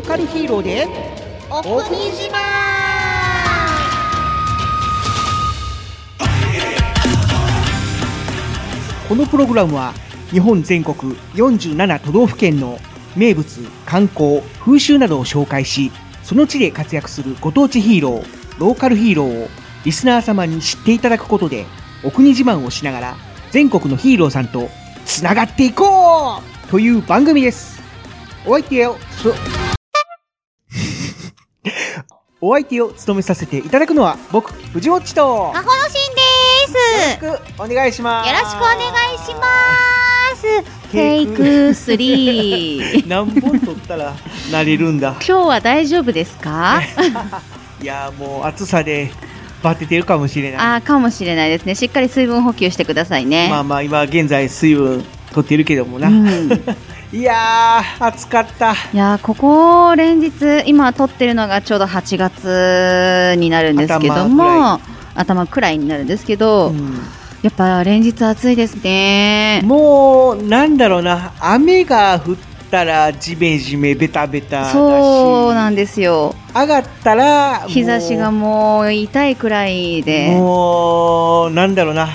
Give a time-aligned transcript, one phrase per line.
[0.00, 0.88] ローカルヒーローで
[1.50, 2.38] お国自慢
[9.06, 9.92] このプログラムは
[10.30, 12.78] 日本全国47都道府県の
[13.14, 18.24] 名物観光風習などを紹介しその地で活躍するご当地ヒーロー
[18.58, 19.48] ローカルヒーローを
[19.84, 21.66] リスナー様に知っていただくことで
[22.04, 23.16] お国自慢をしながら
[23.50, 24.70] 全国のヒーローさんと
[25.04, 27.80] つながっていこうという番組です。
[28.46, 29.59] お相手をそ
[32.42, 35.20] お相手を務めさせていただくのは僕藤もっちと。
[35.20, 37.24] よあほのしんです。
[37.26, 38.30] ろしくお願いします。
[38.30, 38.78] よろしくお願
[39.14, 39.46] いしま
[40.36, 40.90] す。
[40.90, 44.14] テイク3 何本取ったら
[44.50, 45.10] なれるんだ。
[45.16, 46.80] 今日は大丈夫ですか？
[47.82, 49.12] いやーもう暑さで
[49.62, 50.58] バテてるかもしれない。
[50.60, 51.74] あーかもしれないですね。
[51.74, 55.04] しっかり水分補給してくださいね、まあまあ今現在水分
[55.34, 56.48] 取ってるけどもな、うん
[57.12, 58.72] いやー暑かった。
[58.72, 64.80] いやーここ連日今撮ってるのがちょうど8月になるんですけども
[65.16, 65.78] 頭くらい。
[65.78, 66.74] になるんですけど、う
[67.42, 69.60] やっぱ連日暑いですね。
[69.62, 71.32] んもうなんだろうな。
[71.40, 72.36] 雨が降っ
[72.70, 76.36] たらジメジメベタベタそうなんですよ。
[76.54, 80.36] 上がったら日差しがもう痛いくらいで。
[80.36, 82.08] もうなんだろうな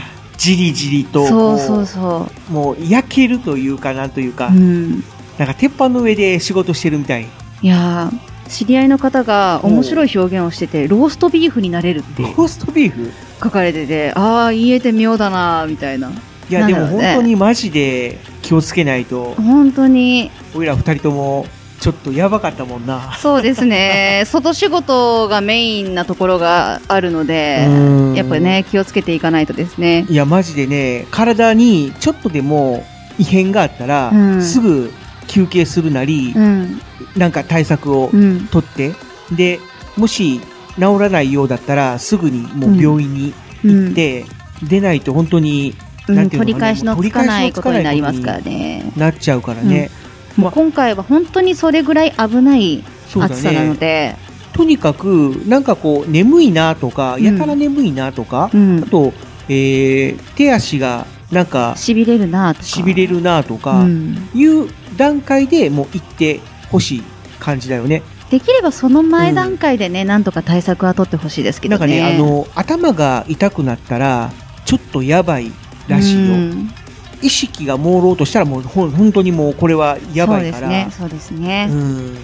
[0.45, 1.85] じりじりとそうそうこう。
[1.87, 5.03] そもう焼けるというかなんというか、う、うん、
[5.39, 7.25] なんか鉄板の上で仕事してるみたい。
[7.61, 13.11] いやー知り合いの方が面白い表現をしててローストビーフになれるってローストビーフ？
[13.43, 16.11] 書かれててああ言えて妙だなみたいな。
[16.11, 19.33] いやでも本当にマジで気をつけないと。
[19.33, 20.29] 本当に。
[20.53, 21.47] 俺ら二人とも
[21.85, 23.13] ちょっとやばかったもんな。
[23.19, 24.23] そうですね。
[24.25, 27.71] 外仕事がメインなところがあるのでう
[28.11, 28.13] ん。
[28.15, 30.03] やっぱね気をつけていかないとですね。
[30.09, 32.83] いやマジでね体にちょっとでも
[33.19, 34.41] 異変があったら、うん。
[34.41, 34.91] すぐ
[35.27, 36.81] 休憩するなり、うん。
[37.15, 38.47] なんか対策をうん。
[38.47, 38.93] 取って、
[39.31, 39.59] で
[39.95, 40.41] もし
[40.79, 44.25] 治らないようだったらすぐにもう病院に行って、
[44.63, 45.75] 出ないと本当に
[46.07, 48.91] うんなんていうのかね取り返しのつかないことになりますからね。
[48.97, 49.91] なっちゃうからね、
[50.37, 54.15] もう今回は本当にそれぐらい危ない暑さなのねで。
[54.53, 57.23] とにかくなんかこう眠いなとか、うん。
[57.23, 58.83] やたら眠いなとか、うん。
[58.83, 59.13] あと、
[59.49, 62.65] えー手足がなんかしびれるなとか。
[62.65, 64.29] しびれるなとか、うん。
[64.33, 66.39] いう段階でもう行って
[66.71, 67.03] ほしい
[67.39, 68.01] 感じだよね。
[68.29, 71.79] できればその前段階でね、なんとか対策は取ってほしいですけどね。
[71.79, 74.31] なんかね、あの、頭が痛くなったら、
[74.65, 75.51] ちょっとやばい
[75.87, 76.35] らしいよ。
[76.35, 76.69] うん
[77.25, 80.91] 意識が朦朧としたらもうほん本当にもうこれはやばいから、そうですね。
[80.99, 81.67] そうですね。
[81.71, 82.17] うん、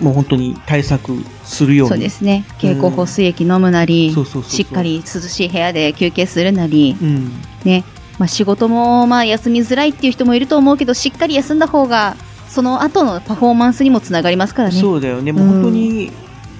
[0.00, 1.90] もう本当に対策するように。
[1.90, 2.44] そうですね。
[2.58, 4.12] 経口補水液飲むなり、
[4.48, 7.32] しっかり涼しい部屋で休憩するなり、うん。
[7.64, 7.84] ね。
[8.18, 12.16] まあ仕事もまあ休みづらいっていう人もいると思うけど、しっかり休んだ方が、
[12.48, 14.80] その後のパフォーマンスにもつながりますからね。
[14.80, 15.30] そうだよね。
[15.30, 16.10] もう本当に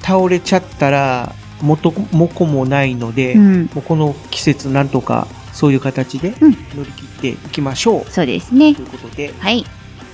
[0.03, 3.71] 倒れちゃったら、元も子もないので、うん。
[3.75, 5.27] もうこの季節なんとか
[5.59, 8.11] そういう形でうん乗り切っていきましょう。
[8.13, 8.82] そうですねと。
[8.82, 9.65] いうことで、はい。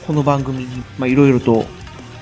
[0.06, 1.66] この番組にまあいろいろと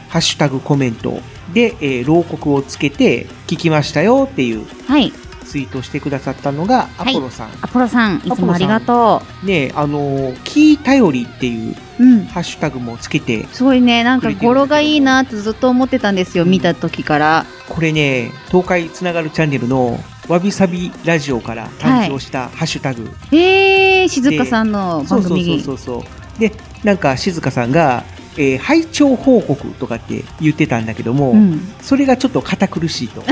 [0.08, 1.20] ハッシュタグコメント
[1.55, 5.12] で、えー牢獄をつけて聞きましたよっていうはい。
[5.44, 7.50] ツイートをしてくださったのがアはいポロさん。
[7.61, 12.02] アポロさん、いつもありがとねあのーキー頼りっていうう。
[12.02, 12.25] うん。
[12.25, 17.46] ハッシュタグもつけて、すごいね、なんか語呂がいいなってずっと思ってたんですよ、うん見た時から。
[17.69, 23.10] これね、東海つながるチャンネルのわびさびラジオから誕生したハッシュタグ。
[23.32, 25.60] えー、静香さんのそうそう番組。
[25.62, 26.04] そうそうそ
[26.36, 26.40] う。
[26.40, 26.52] で、
[26.84, 28.04] なんか静香さんが、
[28.36, 31.60] えー拝聴報告とかって言ってたんだけども、うん。
[31.80, 33.22] それがちょっと堅苦しいと。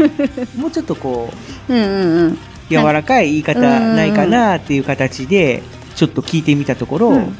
[0.58, 1.32] もうちょっとこ
[1.68, 2.38] う、うんうんうん。
[2.70, 5.62] 柔らかい言い方ないかなっていう形で、
[5.94, 7.36] ちょっと聞いてみたところ、うん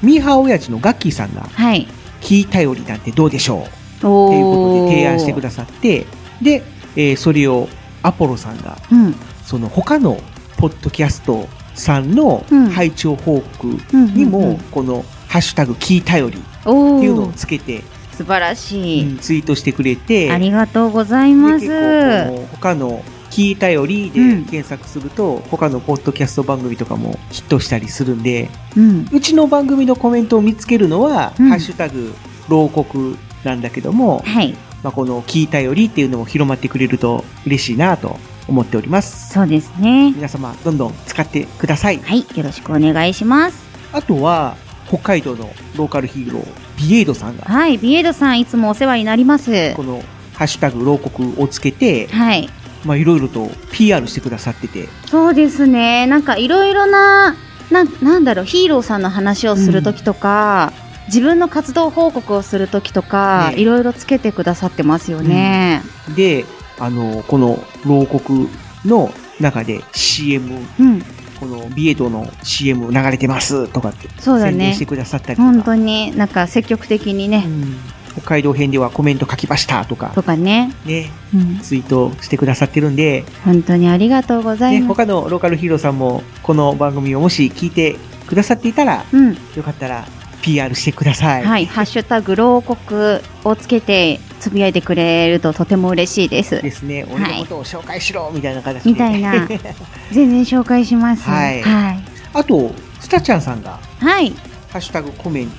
[0.00, 1.88] ミーハー親父のガッキーさんが、はい。
[2.20, 3.64] キー頼りなんてどうでしょうっ
[4.00, 6.06] ておいうことで提案してくだださって、
[6.40, 6.62] で、
[6.94, 7.68] えーそれを
[8.02, 9.14] アポロさんが、うん。
[9.44, 10.20] その他の
[10.56, 19.02] ポッドキャストさんのうん拝聴報告にうんうんうもん、このハッシュタグキー頼りっおていうのをーつけて、素晴らしい。
[19.10, 21.66] うんツイートしてくれて、ありがとうございます。
[21.66, 29.08] で結構この他のキー頼りでうん検索すると、他のポッドキャスト番組とかもヒットしたりするんで、うん。
[29.12, 32.14] うちの番組のコメントを見つけるのは、うんハッシュタグ、
[32.48, 34.56] 牢獄なんだけども、はい。
[34.82, 39.32] まあ、この聞いたよりっていうのも広まってくれると嬉しいなと思っております。
[39.32, 40.12] そうですね。
[40.12, 41.98] 皆様、どんどん使ってください。
[41.98, 42.20] はい。
[42.20, 43.66] よろしくお願いします。
[43.92, 44.56] あとは、
[44.88, 46.46] 北海道のローカルヒーロー、
[46.78, 47.76] ビエイドさんが、はい。
[47.78, 49.74] ビエドさん、いつもお世話になります。
[49.74, 50.02] この、
[50.34, 52.48] ハッシュタグ、牢獄をつけて、はい。
[52.84, 56.06] まあ、いろいろと PR してくださってて、そうですね。
[56.06, 57.36] なんかいろいろな、
[57.70, 60.72] な、なんだろう、ヒーローさんの話をするときとか、
[61.08, 65.82] 自分の活動報告をするときとか、ねいろいろつけてくださってますよね。
[66.14, 66.44] で、
[66.78, 68.48] あの、この牢獄
[68.84, 71.02] の中で CM、うん。
[71.40, 74.86] このビエイドの CM 流れてますとかって、そうだね宣伝して。
[74.86, 77.76] くださったりとか、本当になんか積極的にね、うん
[78.18, 84.88] 北海道編ではコメント書きましたとか、とかね、ね、うん、ツイートしてくださってるんで、本当にありがとうございね、ます。
[84.88, 87.96] 他のローカルヒーローさんもこの番組をもし聞いて
[88.26, 89.34] くださっていたら、うん。
[89.54, 90.06] よかったら
[90.42, 91.44] PR してください。
[91.44, 96.62] はい、ハッシュタグ、牢獄をつけてつぶやいてくれるととても嬉しいです。
[96.62, 97.04] ですね。
[97.10, 98.90] 俺のことを紹介しろみたいな形で。
[98.90, 99.48] みたいな。
[100.12, 101.22] 全然紹介します。
[101.28, 101.98] はいはい。
[102.34, 104.30] あと、スタちゃんさんが、はい。
[104.70, 105.50] ハッシュタグコメン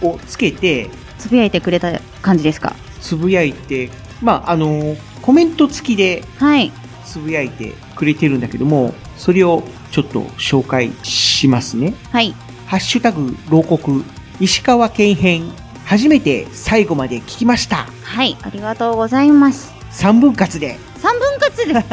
[0.00, 2.74] トをつけて、つぶやいてくれた感じですか？
[3.00, 3.90] つぶやいて、
[4.22, 6.70] まあ、あの、コメント付きではい。
[7.04, 11.94] つぶやいてくれてるんだけども、それをちょっと紹介しますね。
[12.12, 12.34] はい。
[12.66, 14.04] ハッシュタグ牢獄、
[14.40, 15.52] 石川県編、
[15.84, 17.86] 初めて最後まで聞きました。
[18.02, 18.36] はい。
[18.42, 19.72] ありがとうございます。
[19.92, 20.78] 3分割で。
[20.98, 21.84] 3分割で？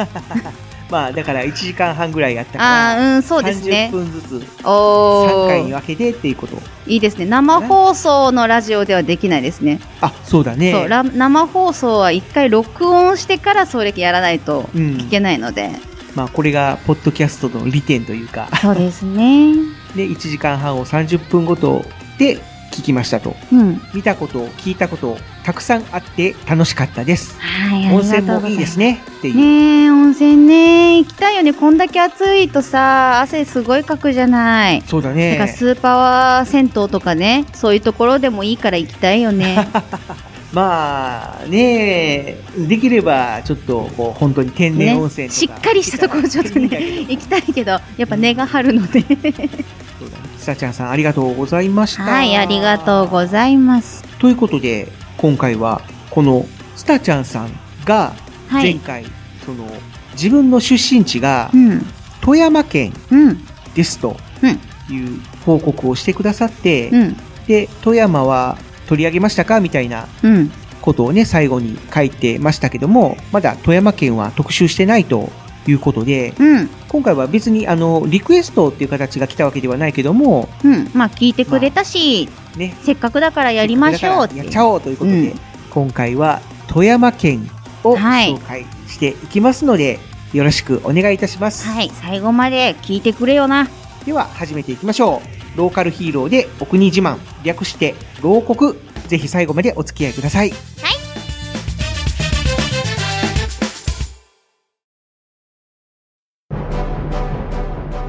[0.90, 3.88] まあ、だから1時間半ぐらいやったあから、あ、うん、そうです30ね。
[3.92, 5.78] 分ずつお3回にー。
[5.78, 6.56] 分けてっていうこと。
[6.86, 7.26] いいですね。
[7.26, 9.80] 生放送のラジオではできないですね。
[10.00, 10.72] あ、そうだね。
[10.72, 15.10] そう、ラ生放送は一回録音してからそれやらないとうん聞。
[15.10, 15.72] けないので。
[16.14, 19.52] まあ、これが、ポッドキャストの利点というか、そうですね。
[19.94, 21.84] で、1時間半を30分ごと
[22.18, 22.38] で
[22.70, 23.34] 聞きましたと。
[23.52, 23.80] うん。
[23.94, 27.38] 見たこと、聞いたこと、たくさんあって楽しかったです。
[27.40, 28.22] はい、あ温泉。
[28.22, 29.00] もいいですね。
[29.18, 29.36] っていう。
[29.36, 30.98] ねえ、温泉ね。
[30.98, 31.52] 行きたいよね。
[31.52, 34.82] こんだけ暑いとさ、汗すごいかくじゃない。
[34.86, 35.52] そうだだからね。
[35.56, 39.68] スーパー銭湯とかね、そういうところでもいいから行きたいよね。
[40.52, 46.68] まあ、ねできれば、ちょっと、こう、本当に天然温泉とか、しっかりしたところちょっとね、
[47.08, 49.00] 行きたいけど、やっぱ根が張るので。
[49.00, 50.27] そうだね。
[50.48, 52.04] スタちゃんさん、ありがとうございました。
[52.04, 54.02] はい、ありがとうございます。
[54.18, 57.50] ということで、今回は、この、スタちゃんさん
[57.84, 58.14] が、
[58.48, 58.72] はい。
[58.72, 59.04] 前回、
[59.44, 59.68] その、
[60.12, 61.86] 自分の出身地がう、ん、
[62.22, 67.16] 富山県うん、ですとうん、いう報告をしてくださって、うん、
[67.46, 68.56] で、富山は
[68.86, 69.60] 取り上げましたか？
[69.60, 70.50] みたいなうん。
[70.80, 75.30] ことをね、最後に書いてましたけども、まだ富山県は特集してないと
[75.68, 80.90] いうことで、うん、今回は別にあの、リクエストっていう形が来たわけではないけども、うん。
[80.94, 87.48] まあ、聞いてくれたし、ね、せっかくだからやりましょうやっちゃおうということで、うん今回は富山県
[87.84, 90.00] をはい紹介していきますので、
[90.32, 91.68] よろしくお願いいたします。
[91.68, 93.68] はい、最後まで聞いてくれよな。
[94.04, 95.22] では始めていきましょ
[95.54, 95.58] う。
[95.58, 98.74] ローカルヒーローでお国自慢、略して牢国。
[99.06, 100.52] ぜひ最後までお付き合いください。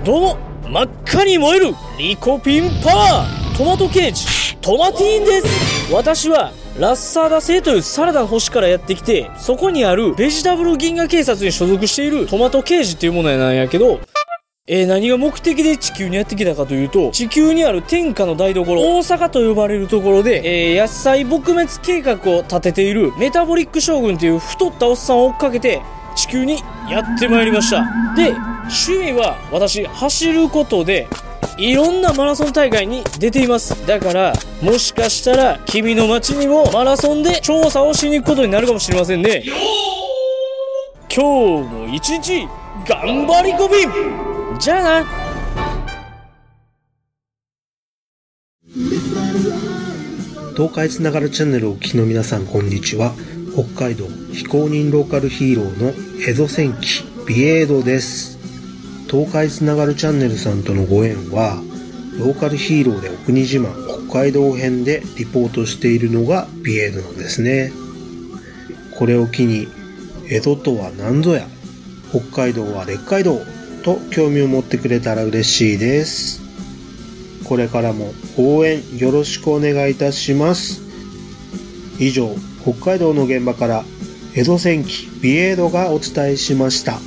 [0.09, 0.37] どうも
[0.67, 3.55] 真っ赤に燃えるリコピンパワー。
[3.55, 4.57] トマトケージ。
[4.57, 13.99] トマティーンです私はラッサーダ星というサラダの星からやってきてそこにあるベジタブル銀河警察に所属しているトマトケージっていうものなんやけど
[14.65, 25.81] えー何が目的で地球にやってきたかというと、地球にある天下の台所、大阪と呼ばれるところで、えー野菜撲滅計画を立てているメタボリック将軍という太ったおっさんを追っかけて、
[26.19, 27.85] 地球にやってまいりました。
[28.13, 31.07] で、趣味は私、走ることで、
[31.57, 33.87] いろんなマラソン大会に出ています。
[33.87, 39.43] だから、もしかしたら、君の街にもマラソンで調査をしに行くことになるかもしれませんね。
[41.13, 42.47] 今日も一日、
[42.85, 45.07] 頑張りこびんじゃあな
[50.55, 53.13] 東海つながるチャンネルをお聞きの皆さんこんにちは
[53.59, 55.93] 北海道非公認ローカルヒーローの
[56.27, 58.37] 江戸戦記ビエードです
[59.09, 61.61] 東海つながるチャンネルさんとのご縁は
[62.19, 67.71] ローカルヒーローでお国自慢北海道編でリポートしているのがビエードなんですね。
[68.97, 69.67] これを機に、
[70.27, 71.47] 江戸とは何ぞや、
[72.09, 73.39] 北海道は列海道
[73.83, 76.41] と興味を持ってくれたら嬉しいです。
[77.45, 80.81] これからも応援よろしくお願いいたします。
[81.99, 83.85] 以上、北海道の現場から
[84.35, 86.99] 江戸戦記ビエードがお伝えしました。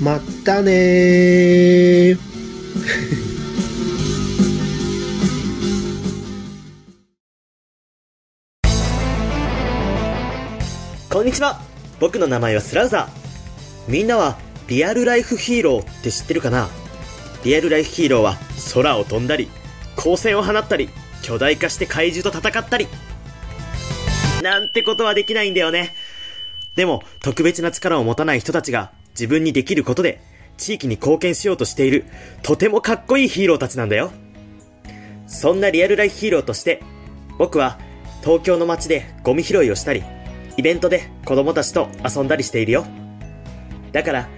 [0.00, 2.18] またねー。
[11.08, 11.60] こんにちは。
[12.00, 13.90] 僕の名前はスラウザー。
[13.90, 16.68] みんなはリアルライフヒーローって知ってるかな？
[17.44, 18.36] リアルライフヒーローは
[18.74, 19.48] 空を飛んだり
[19.96, 20.88] 光線を放ったり
[21.22, 22.88] 巨大化して怪獣と戦ったり。
[24.44, 25.94] なんてことはできないんだよね。
[26.76, 30.20] でも特別な力を持たない人たちが自分にできることで
[30.58, 32.04] 地域に貢献しようとしている
[32.42, 34.12] とてもかっこいいヒーローたちなんだよ。
[35.26, 36.82] そんなリアルライフヒーローとして
[37.38, 37.78] 僕は
[38.22, 40.04] 東京の街でゴミ拾いをしたり
[40.58, 42.84] イベントで子供たちと遊んだりしているよ。
[43.92, 44.28] だから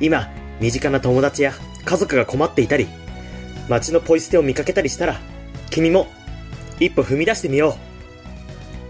[0.00, 0.28] 今
[0.60, 1.52] 身近な友達や
[1.84, 2.88] 家族が困っていたり
[3.68, 5.20] 街のポイ捨てを見かけたりしたら
[5.70, 6.08] 君も
[6.80, 7.91] 一歩踏み出してみよう。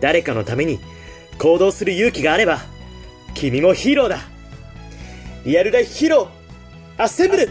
[0.03, 0.81] 誰かのために
[1.39, 2.59] 行動する勇気があれば
[3.35, 4.19] 君もヒーローだ。
[5.47, 7.49] リアルライフヒーローアッセンブル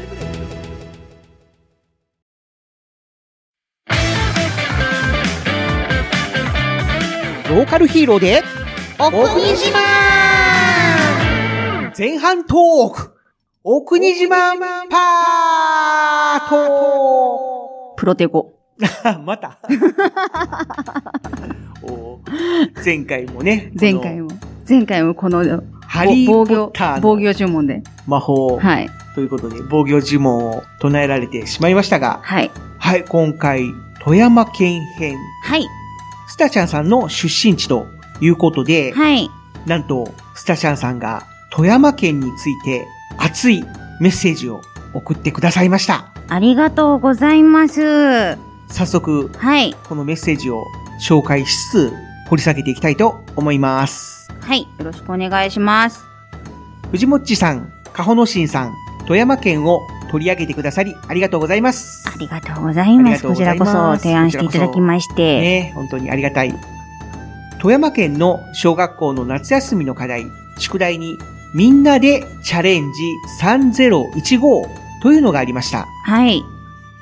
[7.49, 8.43] ローカルヒーローで、
[8.97, 9.81] お国自慢。
[11.97, 13.13] 前半トーク。
[13.61, 14.57] お国自慢
[14.89, 17.93] パート。
[17.97, 18.60] プロテゴ。
[19.25, 19.57] また
[21.83, 22.19] お
[22.83, 23.71] 前回もね。
[23.79, 24.29] 前回も。
[24.67, 25.39] 前回もこの
[25.81, 27.83] ハリー・ポッターの防御呪文で。
[28.07, 28.57] 魔法。
[28.57, 28.89] はい。
[29.15, 32.19] ということで、防御呪文を唱えられてしまいましたが。
[32.23, 32.51] はい。
[32.79, 33.65] はい、今回、
[34.03, 35.17] 富山県編。
[35.43, 35.67] はい。
[36.27, 37.87] スタちゃんさんの出身地と
[38.21, 38.93] いうことで。
[38.93, 39.29] はい。
[39.65, 43.63] なんと、スタちゃんさんが富山県について熱い
[43.99, 44.61] メッセージを
[44.93, 46.11] 送ってくださいました。
[46.29, 48.50] ありがとうございます。
[48.71, 49.75] 早速、はい。
[49.87, 50.65] このメッセージを
[50.99, 51.93] 紹介しつつ、
[52.29, 54.31] 掘り下げていきたいと思います。
[54.39, 54.61] はい。
[54.61, 56.03] よろしくお願いします。
[56.91, 58.73] 藤もっちさん、かほのしんさん、
[59.05, 62.09] 富山県を取り上げてくださり、ありがとうございます。
[62.09, 63.27] ありがとうございます。
[63.27, 65.41] こちらこそ提案していただきまして。
[65.41, 66.53] ね、本当にありがたい。
[67.59, 70.25] 富山県の小学校の夏休みの課題、
[70.57, 71.17] 宿題に、
[71.53, 73.03] みんなでチャレンジ
[73.41, 74.69] 3015
[75.01, 75.87] というのがありました。
[76.05, 76.43] はい。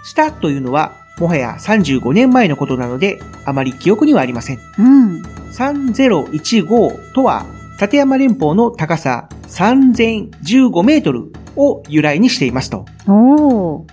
[0.03, 4.59] したというのは、もはや35年前のことなので、あまり記憶にはありません。
[4.77, 5.21] うん。
[5.51, 7.45] 3015とは、
[7.79, 12.85] 立山連峰の高さ3015メートルを由来にしていますと。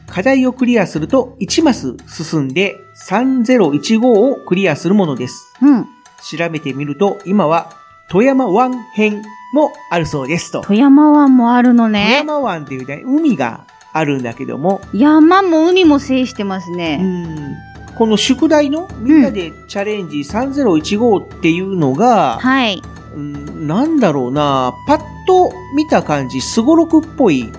[0.08, 2.76] 課題をクリアすると1マス進んで
[3.08, 5.54] 3015をクリアするものです。
[5.62, 5.84] うん。
[5.84, 7.70] 調べてみると、今は
[8.10, 10.62] 富山湾編もあるそうですと。
[10.62, 12.18] 富山湾もあるのね。
[12.20, 13.66] 富山湾っていうね、海が
[13.98, 14.80] あるんだけども。
[14.92, 16.98] 山も海も制してますね。
[17.00, 17.56] うん。
[17.96, 22.82] この宿題のみんなでチャレンジ3015っていうのが、はい。
[23.16, 27.50] なんだろうな、パッと見た感じ、すごろくっぽい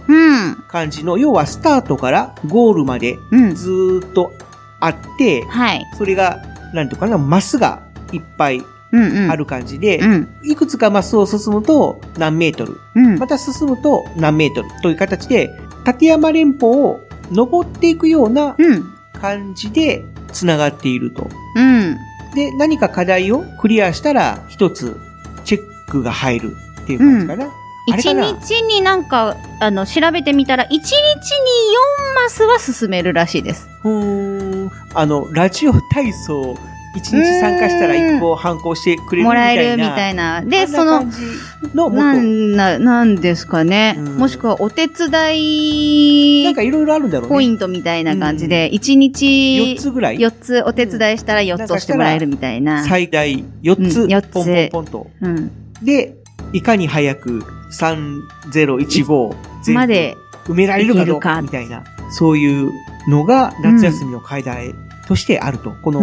[0.68, 3.18] 感じの、うん、要はスタートからゴールまで
[3.56, 4.32] ずっと
[4.80, 5.86] あって、うん、はい。
[5.98, 6.40] それが、
[6.74, 17.00] なんとかな、マスがいっぱいある感じで、うんうん、いくつかマスを進むと何メートル、うん、また進むと何メートルという形で、立山連峰を
[17.32, 18.58] 登っていくような
[19.14, 20.04] 感じで
[20.34, 21.30] 繋がっていると。
[21.56, 21.98] うん。
[22.36, 25.00] で、何か課題をクリアしたら一つ
[25.46, 27.52] チェックが入るっていう感じかな。
[27.88, 33.70] 一、うん、日になんか、あの、調べてみたら、一日に4マスは進めるらしいです。
[33.86, 34.72] うん。
[34.94, 36.58] あの、ラジオ体操
[36.98, 39.34] 一日参加したら一個反抗してくれるみたいな。
[39.34, 40.42] もらえるみたいな。
[40.42, 41.04] で、その、
[41.74, 43.94] のなんな、なんですかね。
[43.94, 46.44] もしくはお手伝い。
[46.46, 47.36] なんかいろいろあるんだろうね。
[47.36, 49.76] ポイントみたいな感じで、一、日。
[49.76, 50.20] 四つぐらい？
[50.20, 52.84] 四つお手伝いしたら四つ押してもらえるみたいな。
[52.84, 54.08] 最大四つ。
[54.10, 54.30] 四つ。
[54.30, 55.08] ポンポンポンと。
[55.22, 55.52] うん。
[55.84, 56.16] で、
[56.54, 57.44] いかに早く
[57.80, 62.72] 3015まで埋められるかどうかみたいな、そういう
[63.08, 64.74] のが夏休みの階段
[65.08, 65.72] としてあると。
[65.82, 66.02] この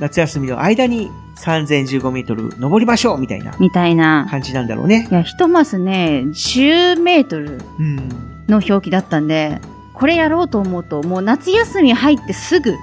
[0.00, 3.54] 夏休みの間に3015メートル登りましょうみたいな。
[3.60, 4.26] みたいな。
[4.30, 5.06] 感じなんだろうね。
[5.10, 7.58] いや、ひとますね、10メートル
[8.48, 9.60] の表記だったんで、
[9.92, 12.74] これやろうと思うと、もう夏休み入ってすぐ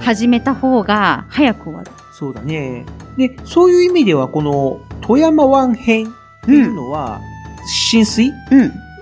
[0.00, 1.90] 始めた方が早く終わる。
[2.12, 2.84] そうだね。
[3.16, 6.10] で、そういう意味では、この富山湾編っ
[6.44, 7.20] ていうのは、
[7.66, 8.34] 浸水、うん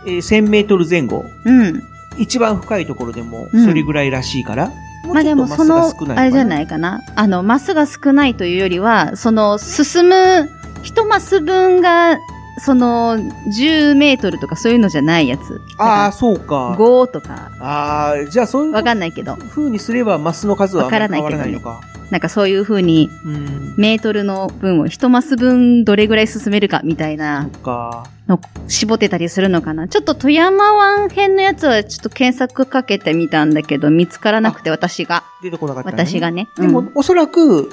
[0.07, 1.25] えー、1000メートル前後。
[1.45, 1.83] うん。
[2.19, 4.71] 一番深いところでも、それぐらいらしいから、
[5.05, 7.01] まあでもその、あれじゃいないかな。
[7.17, 10.49] あの、マスが少ないというよりは、その、進む、
[10.83, 12.19] 一マス分が、
[12.59, 15.61] その、10メートルとかそういうのじゃないやつ。
[15.79, 16.77] ああ、そうか。
[16.79, 21.81] 5とか、ああ、じゃあそういうわかんないけど、風にすればマスの数は変わらないのか。
[22.11, 23.75] なんかそういう風に、うん。
[23.79, 28.05] メートルの分を一マス分どれぐらい進めるかみたいなそっか。
[28.37, 29.89] の絞ってたりするのかな？
[29.89, 35.25] ちょっと富山湾編のやつはちょっと検索かけてみたんだけど、見つからなくて私が。
[35.43, 35.97] 出てこなかった、ね。
[36.07, 36.49] 私がね。
[36.57, 37.71] でも、おそらく、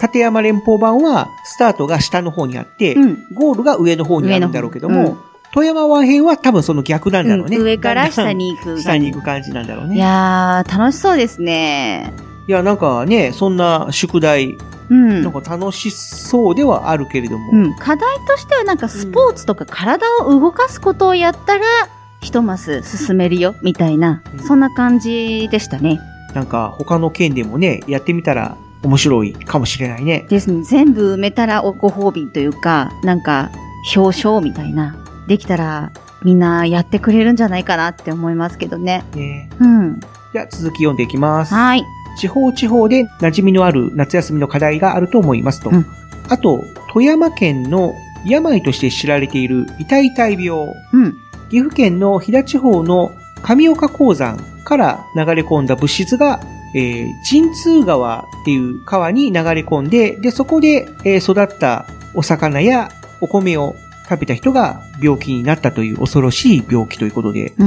[0.00, 5.18] 立山連邦版は、スタートが下の方にあって、うん、うんゴールが上の方にあるんだろうけども、
[5.52, 7.56] 富山湾編は多分その逆なんだろうね。
[7.56, 8.80] うん上から下に行く。
[8.80, 9.96] 下に行く感じなんだろうね。
[9.96, 12.12] いやー、楽しそうですね。
[12.46, 14.56] いや、なんかね、そんな宿題、
[14.90, 15.22] うん。
[15.22, 17.50] なんか楽しそうではあるけれども。
[17.52, 21.64] うん、課題としてはなんかスポーツとか体を動かすことをやったら、
[22.20, 26.00] 一マス進めるよ、みたいな、うんそんな感じでしたね。
[26.34, 30.26] なんか他の県でもね、やってみたら面白いかもしれないね。
[30.28, 30.62] ですね。
[30.62, 33.50] 全部埋めたらおご褒美というか、なんか、
[33.94, 34.96] 表彰みたいな。
[35.26, 35.92] できたら、
[36.22, 39.04] みんなやってくれるんじゃないかなって思いますけどね。
[39.14, 40.00] ねうん。
[40.32, 41.54] じゃあ続き読んでいきます。
[41.54, 41.84] はい。
[42.18, 45.70] 地方地方で馴染みのある夏休みの課題があると思いますと。
[45.70, 45.86] うん
[46.28, 47.94] あと、富山県の
[48.24, 50.74] 病として知られている痛い痛い病。
[50.92, 51.16] うん。
[51.48, 56.40] 岐阜県の飛騨地方の上岡鉱山から流れ込んだ物質が、
[56.74, 63.74] えー、神通川っていう川に流れ込んで、で、そこで、えー育ったお魚やお米を
[64.08, 67.50] 食べた人が病気になったという恐ろしい病気ということで。
[67.50, 67.66] これ、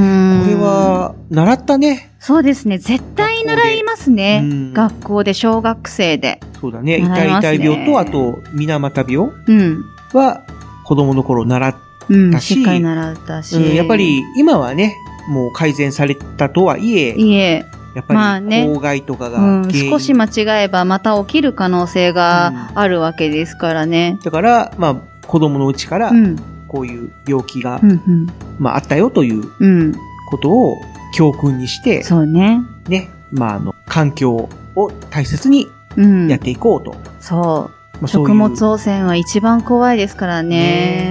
[0.56, 2.12] は、習ったね。
[2.20, 2.78] そうですね。
[2.78, 4.74] 絶対習いますねうん。
[4.74, 6.40] 学校で、小学生で。
[6.60, 6.98] そうだね。
[6.98, 9.84] 痛い痛い病と、あと、水俣病うん。
[10.14, 10.42] は、
[10.84, 11.76] 子供の頃習っ
[12.10, 12.32] うん。
[12.32, 13.56] だししっかり習ったし。
[13.56, 14.96] うんやっぱり、今はね、
[15.30, 24.18] もう改善されたとはいえ、いえ、やっぱり、まあね公害とかがうん、少し間違えばまた起きる可能性があるわけですからね。
[24.24, 24.96] だから、まあ、
[25.32, 26.36] 子供のうちからう、ん。
[26.68, 28.28] こういう病気が、うん、うん。
[28.60, 29.94] まあ、あったよといううん。
[30.30, 30.82] ことを
[31.14, 32.60] 教訓にして、そうね。
[32.90, 36.30] ね、まあ、あの、環境を大切にうん。
[36.30, 36.96] やっていこうと。
[37.22, 38.02] そう。
[38.02, 40.50] まあ、食物汚染は一番怖いですからね。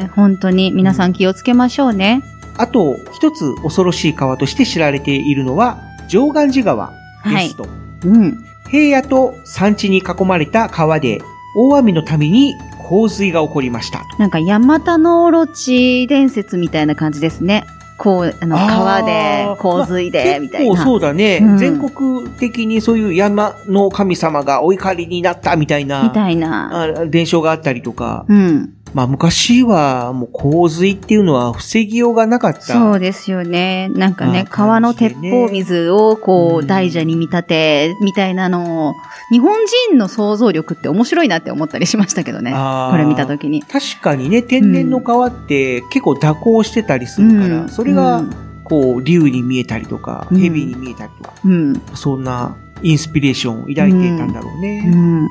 [0.02, 2.22] ね本当に皆さん気をつけましょうね。
[2.58, 5.78] あと、一つ恐ろしい川として知られているのは、
[6.08, 6.92] 上岸寺川
[7.24, 7.66] ですと。
[8.04, 8.44] うん。
[8.70, 11.22] 平野と山地に囲まれた川で、
[11.56, 12.54] 大雨のために
[12.90, 14.04] 洪水が起こりました。
[14.18, 17.64] なんか、ヤマタノオロチ伝説みたいな感じですね。
[17.98, 20.70] こう、あの、川で、洪水で、みたいな。
[20.70, 26.82] 結構そうだね、うん全国的にそういう山の神様がお怒りになったみたいな、みたいな。
[26.82, 28.70] あ伝承があったりとか、うん。
[28.94, 32.60] まあ昔はもう洪水っていうのは防ぎようがなかった。
[32.60, 33.88] そうですよね。
[33.90, 38.94] なんかね、あ川の鉄砲水をこう、うん大蛇に見立て、みたいなのを、
[39.32, 39.56] 日本
[39.88, 42.52] 人の想像力って面白いなって思ったりしましたけどね。
[42.52, 43.62] これ見たときに。
[43.62, 48.30] 確かにね、天然の川って結構蛇行してたりするから、うんそれがうん
[48.64, 51.82] こう竜に見えたりとか、うん蛇に見えたりとか、うん。
[51.94, 54.84] そんなインスピレーションを抱いていたんだろうね。
[54.86, 55.28] うん。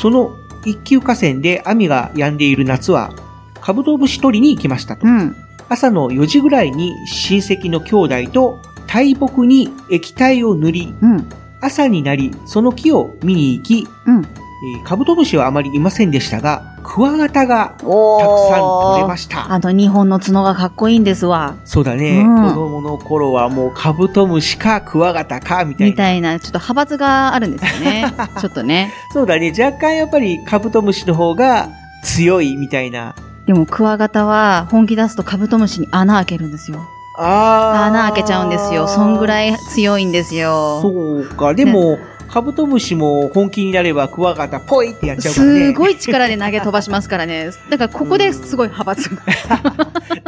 [0.00, 0.30] その
[0.68, 3.14] 一級河川で雨が止んでいる夏は、
[3.60, 5.06] カブトムシ取りに行きましたと。
[5.06, 5.36] うん。
[5.68, 11.28] 朝の4時ぐらいに親戚の兄弟と大木に液体を塗り、うん。
[11.60, 14.22] 朝になりその木を見に行き、うん。
[14.60, 19.52] えーカブトムシはあまりいませんでしたが、クワガタがおたくさん取れましした。
[19.52, 21.56] あの2本の角がかっこいいんですわ。
[21.64, 25.90] そうだね、うん子供の頃はもうカブトムシかクワガタかみたいな。
[25.90, 28.12] みたいな、ちょっと派閥があるんですよね。
[28.40, 28.92] ちょっとね。
[29.12, 31.68] そうだね、若干やっぱりカブトムシの方が
[32.02, 33.14] 強いみたいな。
[33.46, 36.80] でもクワガタは本気出すとカブトムシに穴開けるんですよ。
[37.20, 38.86] あー穴開けちゃうんですよ。
[38.86, 40.80] そんぐらい強いんですよ。
[40.82, 41.54] そうか。
[41.54, 41.98] でも、
[42.30, 45.66] カブトムシも本気になればクワガタポイってやっちゃうからね。
[45.66, 47.50] すごい力で投げ飛ばしますからね。
[47.70, 49.10] だからここですごい派閥。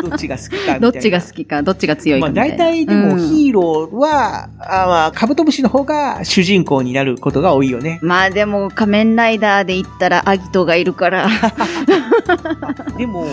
[0.02, 0.78] どっちが好きかみたいな。
[0.80, 2.56] どっちが好きか、どっちが強いまあかみたいな。
[2.56, 7.98] 大体でもうんヒーローは、あまあカブトムシの方が主人公になることが多いよね。
[8.02, 11.28] まあでも仮面ライダーで言ったらアギトがいるから。
[12.96, 13.26] でも、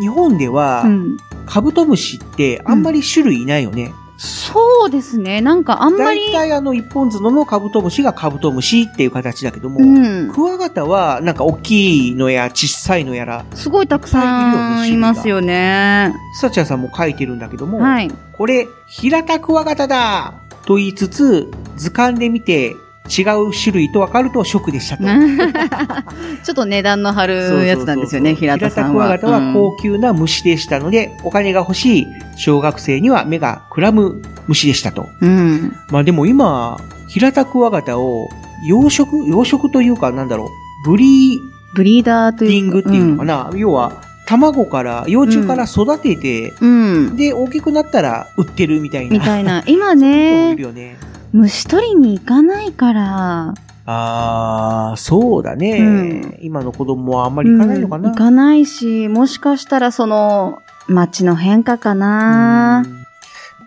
[0.00, 3.92] 日本ではう、んカブトムシってあんまり種類いないよね。
[4.18, 5.40] そうですね。
[5.40, 6.32] なんかあんま大り。
[6.32, 10.32] 体あの一本角のカブトムシがカブトムシっていう形だけども、うん。
[10.32, 16.12] クワガタはなんか大きいのや小さいのやら、すごいたくさんいますよね。
[16.40, 18.10] サチャさんも書いてるんだけども、はい。
[18.32, 20.34] これ、平田クワガタだ
[20.66, 22.74] と言いつつ、図鑑で見て
[23.08, 25.04] 違う種類と分かるとショックでしたと。
[26.44, 29.06] ちょっと値段の張るやつなんですよね、平田さんは。
[29.06, 35.06] 平田クワガタはうん高級な虫でしたので、お金が欲しい小学生には目がくらむ虫でしたと。
[35.20, 35.74] うん。
[35.90, 38.28] まあでも今、平田クワガタを
[38.66, 40.50] 養殖、養殖というかなんだろ
[40.84, 41.38] う、ブリー
[41.74, 46.70] ブリーダーとデいうィングっていうのかな、要は、卵から、幼虫から育てて、うん。
[46.70, 47.16] うん。
[47.16, 49.10] で、大きくなったら売ってるみたいな。
[49.10, 49.62] みたいな。
[49.66, 50.96] 今ね ね。
[51.32, 53.54] 虫取りに行かないから、
[53.90, 55.78] あー、そうだね。
[55.78, 58.10] うん今の子供はあんまり行かないのかな。
[58.10, 63.04] うん行かないし、もしかしたらその、街の変化かなうん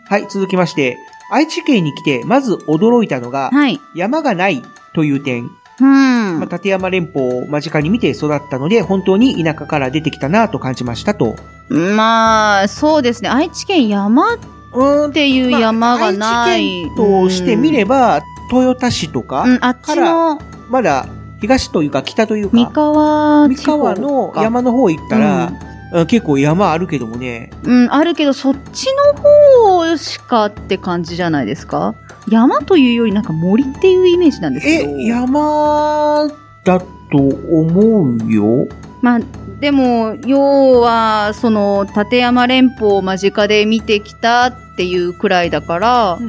[0.05, 0.97] はい、続きまして、
[1.31, 3.79] 愛知県に来て、まず驚いたのが、はい。
[3.95, 4.61] 山がない
[4.93, 5.49] という点。
[5.79, 6.39] うん。
[6.39, 11.35] まあ、立山連峰を間近に見て育ったので、本当に田舎から出てきたなと感じましたと。
[11.69, 13.29] まあ、そうですね。
[13.29, 14.37] 愛知県山っ
[14.73, 16.83] うーんていう山がない。
[16.83, 21.07] 愛知県としてみれば、豊田市とか、うん、あっちのまだ
[21.39, 25.71] 東というか北というか、三河三河の山の方行ったら、うん
[26.07, 31.95] 結構山あるけどもね、うん、うん、あるけど、そっちの方しかって感じじゃないですか？
[32.29, 34.89] 山というよりなんか森っていうイメージなんですけど。
[34.89, 36.29] え、山
[36.63, 36.85] だと
[37.17, 38.69] 思うよ。
[39.01, 39.19] まあ、
[39.61, 46.19] でも、要は、その、立山連峰を間近で見てきたっていうくらいだから、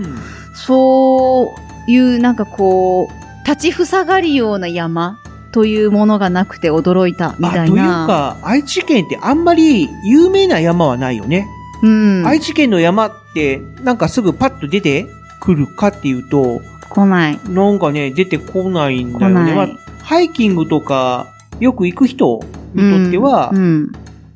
[0.54, 1.54] そ
[1.88, 5.18] ういうなんかこう、立ちふさがるような山
[5.50, 8.06] というものがなくて驚いたみたいあというな。
[8.06, 11.46] か、愛知県ってあんまり有名な山はないよね。
[11.82, 12.26] うん。
[12.26, 15.06] 愛知県の山って、なんかすぐパッと出て
[15.40, 17.38] くるかっていうと、来ない。
[17.48, 19.78] なんかね、出てこないんだよね。
[20.02, 21.28] ハイキングとか、
[21.60, 22.40] よく行く人
[22.74, 23.58] にとっては、うん。
[23.58, 23.92] うん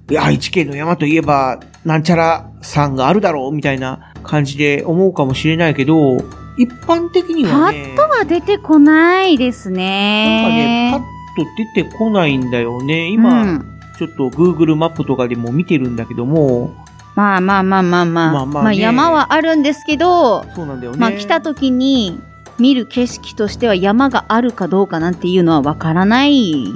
[0.08, 6.18] いや愛知県の山といえば、なんちゃら山があるだろう、みたいな感じで思うかもしれないけど、
[6.56, 10.90] 一般的にはね、パッとは出てこないですなんかね。
[10.90, 13.08] ね、パッと出てこないんだよね。
[13.08, 16.74] 今、うんちょっと Google マップとかでも見てるんだけども、
[17.14, 18.32] まあまあまあまあまあ。
[18.32, 20.98] まあまあねまあ山はあるんですけど、そうなんだよね。
[20.98, 22.20] まあ来た時に
[22.58, 26.66] 見る景色としては山があるかどうかなんていうのはわからない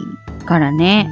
[0.47, 1.11] からね。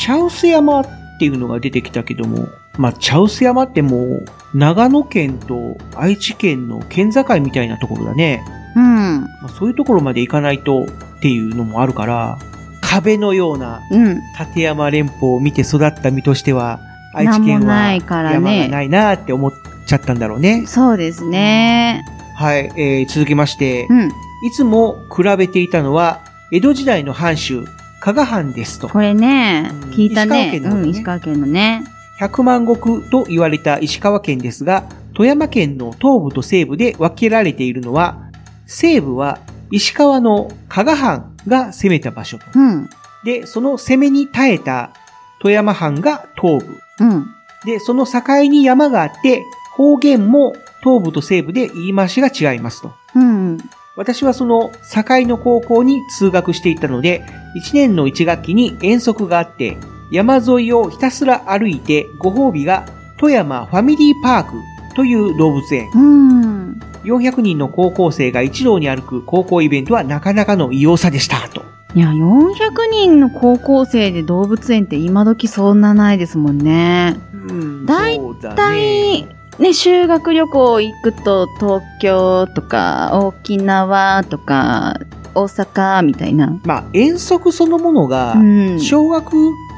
[0.00, 0.86] チャウス山っ
[1.18, 8.42] ていうのが出てきたけども、まあ、チャウス山ってもう、長野県と愛知県の県境みたいなところだね。
[8.74, 9.20] うん。
[9.20, 12.38] まあ、そういうところまで行かないとっていうのもあるから、
[12.80, 14.20] 壁のようなうん。
[14.38, 16.80] 立山連峰を見て育った身としては、
[17.14, 19.52] 愛知県はいからね山がないなって思っ
[19.84, 20.64] ちゃったんだろうね。
[20.66, 22.02] そうですね。
[22.36, 24.08] はい、えー、続きまして、うん。
[24.08, 24.10] い
[24.54, 27.66] つも比べていたのは、江戸時代の藩主、
[28.00, 28.88] 加賀藩ですと。
[28.88, 30.48] これねうん、聞いたね。
[30.48, 31.84] 石川県の方ねうん、石川県のね。
[32.18, 34.84] 百万石と言われた石川県ですが、
[35.14, 38.30] 富山県の東部と西部で分けられているのは、
[38.66, 39.38] 西部は
[39.70, 42.44] 石川の加賀藩が攻めた場所と。
[42.54, 42.90] うん。
[43.24, 44.92] で、その攻めに耐えた
[45.40, 46.80] 富山藩が東部。
[47.00, 47.26] うん。
[47.64, 49.42] で、その境に山があって、
[49.76, 52.92] 方言も東部と西部で言い回しが違いますと。
[53.14, 53.58] うん。
[53.96, 57.24] 私はその境の高校に通学していたので、
[57.56, 59.76] 1年の1学期に遠足があって、
[60.10, 62.86] 山沿いをひたすら歩いてご褒美が
[63.18, 64.52] 富山ファミリーパーク
[64.94, 65.90] という動物園。
[65.94, 66.80] うん。
[67.04, 71.48] 400人の高校生が一堂に歩く高校イベントはなかなかの異様さでした。
[71.48, 71.64] と。
[71.94, 77.16] いや、400人の高校生で動物園って今時そんなないですもんね。
[77.32, 84.98] うん大そうだ大ね、修学旅行行くと東京とか沖縄とか
[85.34, 86.58] 大阪みたいな。
[86.64, 88.80] まあ、遠足そのものがう、ん。
[88.80, 89.30] 小学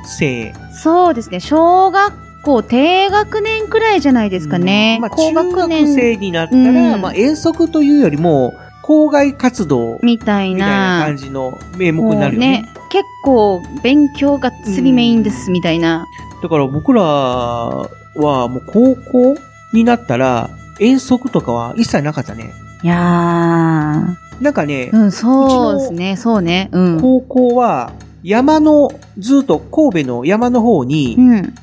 [0.04, 1.40] 生、そうですね。
[1.40, 2.12] 小学
[2.44, 4.98] 校低学年くらいじゃないですかね。
[5.00, 6.60] まあ、高中学学年生になったら、
[6.94, 11.04] うんまあ、遠足というよりも、校外活動みたいなな。
[11.06, 12.64] 感じの名目になるよね。
[12.74, 16.06] もう結構勉強がっつりメインですみたいな。
[16.42, 19.36] だから僕らはもう高校
[19.72, 22.52] になったら遠足とかは一切なかったね。
[22.82, 24.42] いやー。
[24.42, 26.16] なんかね、うん、そうですね。
[26.16, 26.68] そうね。
[26.72, 27.00] うん。
[27.00, 31.54] 高校は山の、ずっと神戸の山の方にうん。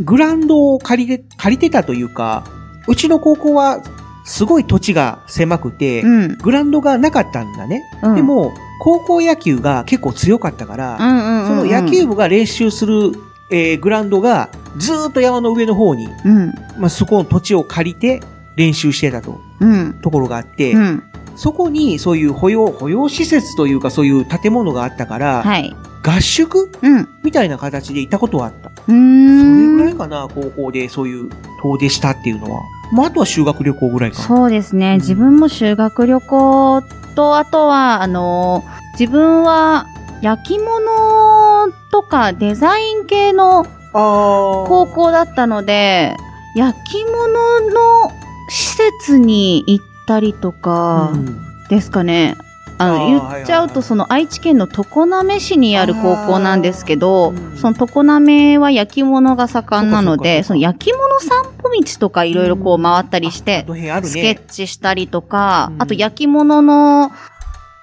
[0.00, 2.44] グラウンドを借りて、借りてたというか、
[2.86, 3.82] うちの高校は
[4.24, 6.38] すごい土地が狭くて、うん。
[6.38, 7.82] グラウンドがなかったんだね。
[8.02, 8.14] うん。
[8.16, 13.12] で、も、高校野球が結構強かったから、うんうんうん、その野球部が練習する、
[13.50, 16.54] えーグラウンドがずーっと山の上の方に、うん。
[16.78, 18.22] まあ、そこの土地を借りて
[18.56, 19.94] 練習してたと、うん。
[19.94, 21.02] ところがあって、うん。
[21.36, 25.74] そこにそういう保養、保養施設というかそういう建物があったから、はい。
[26.02, 27.00] 合宿うん。
[27.00, 28.70] うみたいな形で行ったことはあった。
[28.70, 29.76] ーそれん。
[29.76, 31.30] ぐらいかな、高校でそういう
[31.62, 32.62] 遠出したっていうのは。
[32.92, 34.24] まあ、あとは修学旅行ぐらいかな。
[34.24, 34.96] そうですね。
[34.96, 36.82] 自分も修学旅行
[37.14, 38.64] と、あとは、あの、
[38.98, 39.86] 自分は
[40.22, 46.16] 焼き物とかデザイン系の高校だったので、
[46.54, 48.12] 焼き物の
[48.48, 51.42] 施設に行ったりとか、うん。
[51.68, 52.36] ですかね。
[52.78, 64.50] あの、言っちゃうと、その愛知県の常滑市にある高校なんですけどその常滑は焼き物が盛んなので、その焼き物散歩道とかいろいろこう回ったりしてスケねッ。
[64.50, 65.82] チしたりとか、うん。
[65.82, 67.10] あと焼き物の、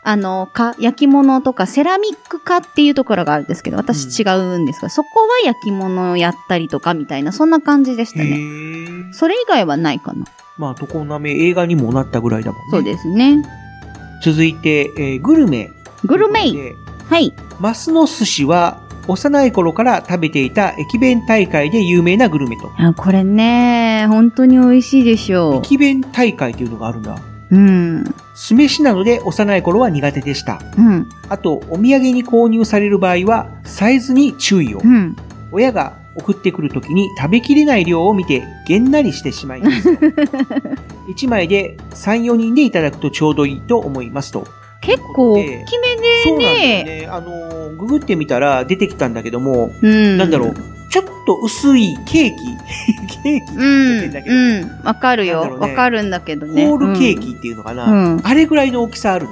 [0.06, 8.36] あの、か、焼き物とかセラミック科っていうところがあるんですけど、私違うんですが、そこは焼き物をやったりとかみたいな、そんな感じでしたへね。
[8.36, 10.26] ーそれ以外はないかな。
[10.58, 12.68] まあ、常滑映画にもなったぐらいだもんね。
[12.72, 13.44] そうですね。
[14.24, 15.72] 続いて、えーグルメ。
[16.04, 16.76] グルメイで
[17.10, 17.34] はい。
[17.60, 22.72] マスの寿司は、幼い頃から食べていた駅弁大会で有名なグルメと。
[22.78, 27.16] あこれね、本当に美味しいでしょ駅弁大会っていうのがあるんだ。
[27.52, 27.56] う。
[27.56, 28.16] うん。
[28.36, 30.62] 酢飯なので幼い頃は苦手でした。
[30.78, 31.10] うん。
[31.30, 34.82] あと、お土産に購入される場合は、サイズに注意を。
[34.84, 35.16] うん。
[35.52, 39.90] 親が送ってくるときに食べきれない量を見て、げんなりしてしまいます。
[41.10, 44.48] 1枚で3、4人でいただくとちょうどいいと思いますと。
[44.82, 45.94] 結構大きめ
[46.24, 47.08] そうなんだよでね、ね。
[47.08, 50.18] あのー、ググってみたら出てきたんだけども、うん。
[50.18, 50.56] なんだろう、
[50.94, 52.38] ちょっと薄いケーキ
[53.24, 54.62] ケーキうん。
[54.62, 54.86] うん。
[54.86, 55.42] わかるよ。
[55.42, 56.68] なんだろうねわかるんだけどね。
[56.68, 59.32] ホールケーうんキっていうのかな、うんあれぐらいの大きさあるね。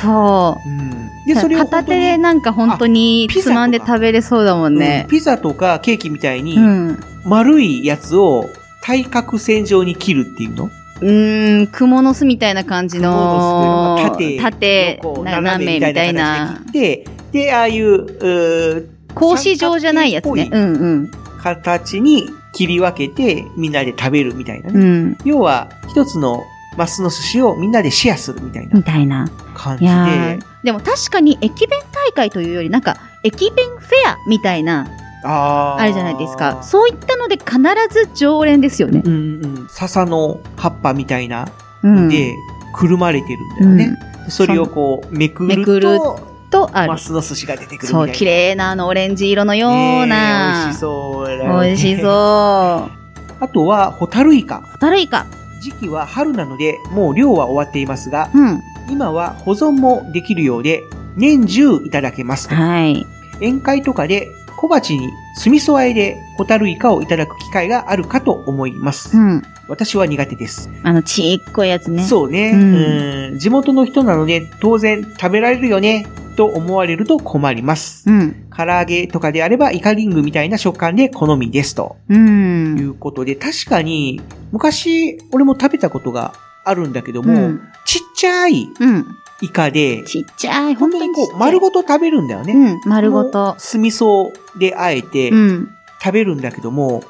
[0.00, 0.68] そう。
[0.68, 1.10] うん。
[1.26, 5.10] で、それを片手でなんか本当につまんで食べれそうだもんねうん。
[5.10, 6.98] ピザとかケーキみたいに、うん。
[7.26, 8.48] 丸いやつを
[8.82, 10.70] 対角線上に切るっていうの？
[11.02, 13.98] うーん、蜘蛛の巣みたいな感じの、
[14.40, 17.04] 縦、横斜めみたい形なで、
[17.52, 20.50] ああいう、うー格子状じゃないやつね。
[20.52, 21.10] うんうん。
[21.42, 24.80] 形に切り分けてみんなで食べるみたいなね。
[24.80, 25.18] うん。
[25.24, 26.44] 要は、一つの
[26.76, 29.30] マスの寿司をみんなでシェアするみたいなみたいな。
[29.54, 30.38] 感じで。
[30.64, 34.88] でも確かに駅弁大会というより、なんか、駅弁フェアみたいな、
[35.24, 36.62] あーあるじゃないですか。
[36.62, 37.58] そういったので必
[37.90, 39.02] ず常連ですよね。
[39.04, 39.68] うんうん。
[39.70, 41.48] 笹の葉っぱみたいな
[41.82, 42.08] うん。
[42.08, 42.34] で、
[42.74, 43.98] くるまれてるんだよね。
[44.28, 46.98] それをこう、めくるめくると、とあるマ。
[46.98, 47.88] スの寿司が出てくる。
[47.88, 50.66] そう、綺麗なあのオレンジ色のような。
[50.66, 52.04] 美味しそう美味しそう。
[52.08, 54.60] あとは、ホタルイカ。
[54.60, 55.26] ホタルイカ。
[55.60, 58.60] 時期は春なので、もう漁は終わっていますが、うん。
[58.88, 60.84] 今は保存もできるようで、
[61.16, 62.54] 年中いただけますと。
[62.54, 63.06] はい。
[63.40, 64.28] 宴会とかで
[64.62, 69.18] 小鉢に酢味噌和えでホタルイカをいただく機会があるかと思います。
[69.18, 69.42] うん。
[69.66, 70.70] 私は苦手です。
[70.84, 72.04] あの、ちっこいやつね。
[72.04, 78.08] そうね、うんうん地元の人なので当然食べられるよね、と思われると困ります。
[78.08, 78.46] うん。
[78.56, 81.96] 唐揚げとかであればイカリングみたいな食感で好みですと。
[82.08, 82.14] う。
[82.14, 84.20] いうんことで、確かに
[84.52, 89.06] 昔俺も食べたことがあるんだけども、うんちっちゃいうん。
[89.42, 91.36] イカで、ちっちゃい、本当にこう。
[91.36, 92.54] 丸ごと食べるんだよね。
[92.54, 93.54] うん、丸ごと。
[93.58, 95.68] 酢味噌であえてうん。
[96.02, 97.04] 食べるんだけども、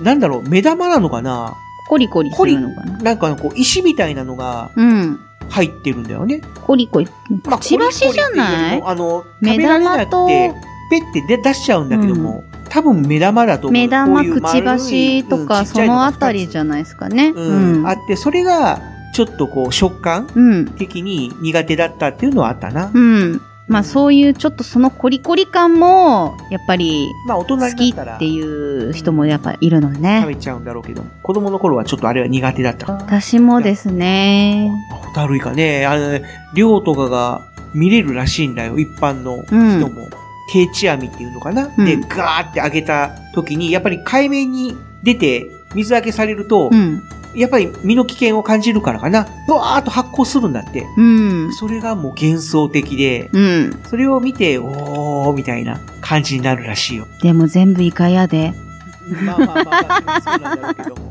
[0.00, 1.54] なんだろう、目玉なのかな？
[1.88, 2.98] コリコリするのかな？
[2.98, 5.20] なんかこう石みたいなのがうん。
[5.50, 6.40] 入ってるんだよね。
[6.66, 7.06] コリコリ。
[7.44, 8.82] まあくちばしじゃない？
[8.82, 10.54] あの、目食べられなく玉と、て、
[10.90, 13.72] ペッてで出しちゃうんだけども、多分目玉だと思う。
[13.72, 17.34] 目玉、くちばしとか、うんそのあたりじゃないですかね。
[17.36, 17.86] うんうん。
[17.86, 18.80] あって、それが、
[19.14, 20.66] ちょっとこう、食感うん。
[20.66, 22.90] 的に苦手だったっていうのはあったな。
[22.92, 23.40] うん。
[23.66, 30.24] まあそういうちょっとそのコリコリ感も、やっぱりまあ、大人好きっていう人もやっぱいるの食ね。
[30.26, 32.92] べちゃうんだろうけど、子供の頃はちょっとあれは苦手だった。
[32.92, 34.70] 私もですね。
[34.90, 36.20] ホタルイカね、あの、
[36.54, 37.40] 漁とかが
[37.72, 40.08] 見れるらしいんだよ、一般の人も。
[40.52, 47.02] 定置網っていうのかな、うんで、ガーって上げた時に、やっぱり海面に出て水揚げされると、うん。
[47.36, 50.86] やっぱり身の危険を感じるからかな、ブワーっと発光するんだって。
[50.96, 51.52] うん。
[51.52, 53.82] それがもう幻想的で、うん。
[53.88, 57.06] それを見て、おー、みたいな感じになるらしいよ。
[57.22, 58.52] でも全部イカやで。
[59.24, 61.10] まあまあまあまあ、そうなんだろうけども。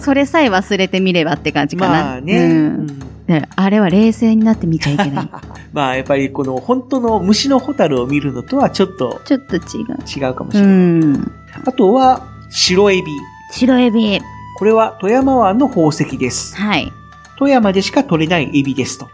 [0.00, 1.92] それさえ忘れてみればって感じかな。
[1.92, 3.12] まあね、ううん
[3.56, 5.28] あれは冷静になって見ちゃいけない。
[5.72, 9.62] まあやっぱりこの本当の虫のホタルを見るのとはちょっとちょっと違う。
[10.26, 10.76] 違うかもしうれない。
[10.76, 11.32] ん。
[11.64, 13.02] あとは、白エビ。
[13.52, 14.20] 白エビ。
[14.62, 16.54] これは富山湾の宝石です。
[16.54, 16.92] はい。
[17.36, 19.10] 富山でしか取れないエビですと。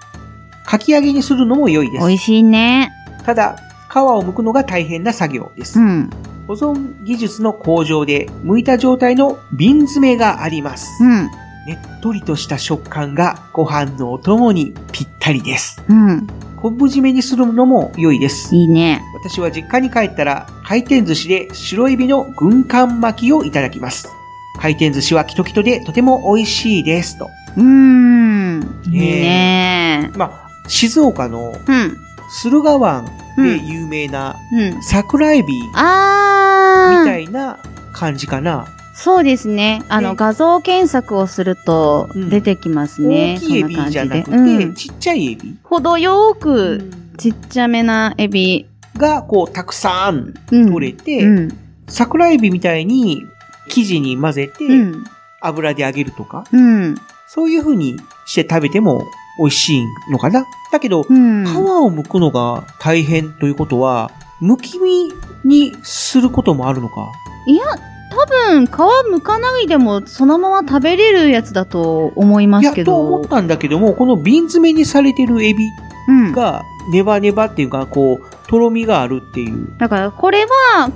[0.67, 2.07] かき揚げにするのも良いです。
[2.07, 2.93] 美味しいね。
[3.25, 3.57] ただ、
[3.91, 5.81] 皮を剥くのが大変な作業です。
[5.81, 6.11] うん。
[6.47, 11.03] 保存技術の向上で、剥いた状態の瓶詰めがあります。
[11.03, 11.31] うん。
[11.67, 15.83] ねっとりとした食感がご飯のお供にぴったりです。
[15.89, 16.27] うん。
[16.61, 18.55] 昆布締めにするのも良いです。
[18.55, 19.03] いいね。
[19.15, 24.18] 私は実家に帰ったら回転寿司で白エビの軍艦巻きをいただきます。
[24.61, 27.31] 回転寿司はキトキトでとても美味しいですと。
[27.57, 28.61] うーん。
[28.91, 30.11] ね。
[30.17, 31.97] まあ、静岡のうん。
[32.43, 33.07] 駿河湾
[33.39, 34.83] で有名なうん。
[34.83, 37.05] 桜エビみあー。
[37.05, 37.59] たいな
[37.93, 38.67] 感じかな。
[38.95, 39.83] そうですね。
[39.89, 43.39] あの、ね画像検索をするとうん出てきますね。
[43.41, 48.67] 大きいエビじゃなくて、うんちっちゃいエビ程よくちっちゃめなエビ。
[48.97, 50.73] が、こう、たくさんうん。
[50.73, 51.59] 取れて、うん。
[51.87, 53.25] 桜エビみたいに
[53.69, 55.05] 生地に混ぜて、うん。
[55.41, 56.97] 油で揚げるとか、うん。
[57.29, 59.05] そういう風にして食べても
[59.39, 60.45] 美味しいのかな？
[60.73, 61.45] だけど、うん。
[61.47, 64.11] 皮を剥くのが大変ということは、
[64.43, 65.13] 剥き身
[65.45, 67.13] にすることもあるのか？
[67.47, 67.65] いや、
[68.11, 73.29] 多分、皮剥かないでも、そのまま食べれるやつだと思いまいや、すけどと思っ。
[73.29, 75.65] たんだけども、この瓶詰めにされてるエビ
[76.09, 76.33] うん。
[76.33, 79.75] が、ネバネバっていうか、こう、とろみがあるっていう。
[79.79, 80.47] だから、これ
[80.77, 80.91] は、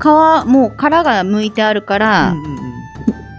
[0.45, 2.73] 皮、もう殻が剥いてあるから、うんうんうん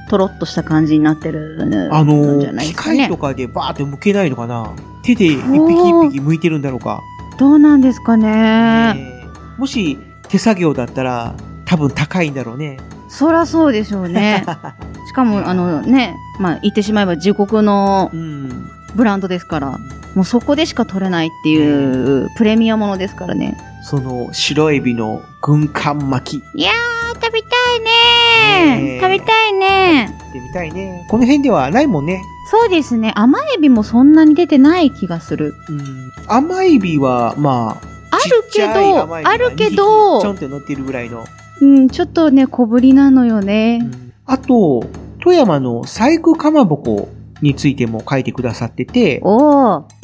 [0.09, 1.57] とろっとした感じになってる
[1.91, 3.17] あのんじゃー、機ないですかね械と。
[3.17, 4.71] かでバーって剥けないのかな？
[5.01, 7.01] 手で一匹一匹剥いてるんだろうか。
[7.39, 8.93] どうなんですかね。
[8.93, 9.97] ねえもし、
[10.29, 11.33] 手作業だったら、
[11.65, 12.77] 多分高いんだろうね。
[13.09, 14.45] そらそうでしょうね。
[15.09, 18.69] しかも、あのね、まあ、言ってしまえば自国のうん。
[18.95, 19.79] ブランドですから、
[20.15, 23.57] もうそこでしか取れないっていう、プレミアものですからね。
[23.83, 26.43] その、白エビの軍艦巻き。
[26.57, 31.05] いやー、食べたいね食べたいね行ってみたいね。
[31.09, 32.21] この辺ではないもんね。
[32.51, 33.11] そうですね。
[33.15, 35.53] 甘エビもそんなに出てない気がする。
[35.69, 36.11] うん。
[36.27, 41.25] 甘エビは、まあ、あるけど、あるけ二匹ちょんどっ、て乗ってるぐらいの。
[41.61, 43.81] うん、ちょっとね、小ぶりなのよね。
[44.25, 44.85] あと、
[45.21, 47.09] 富山の細工かまぼこ
[47.43, 49.21] についても書いてくださってて。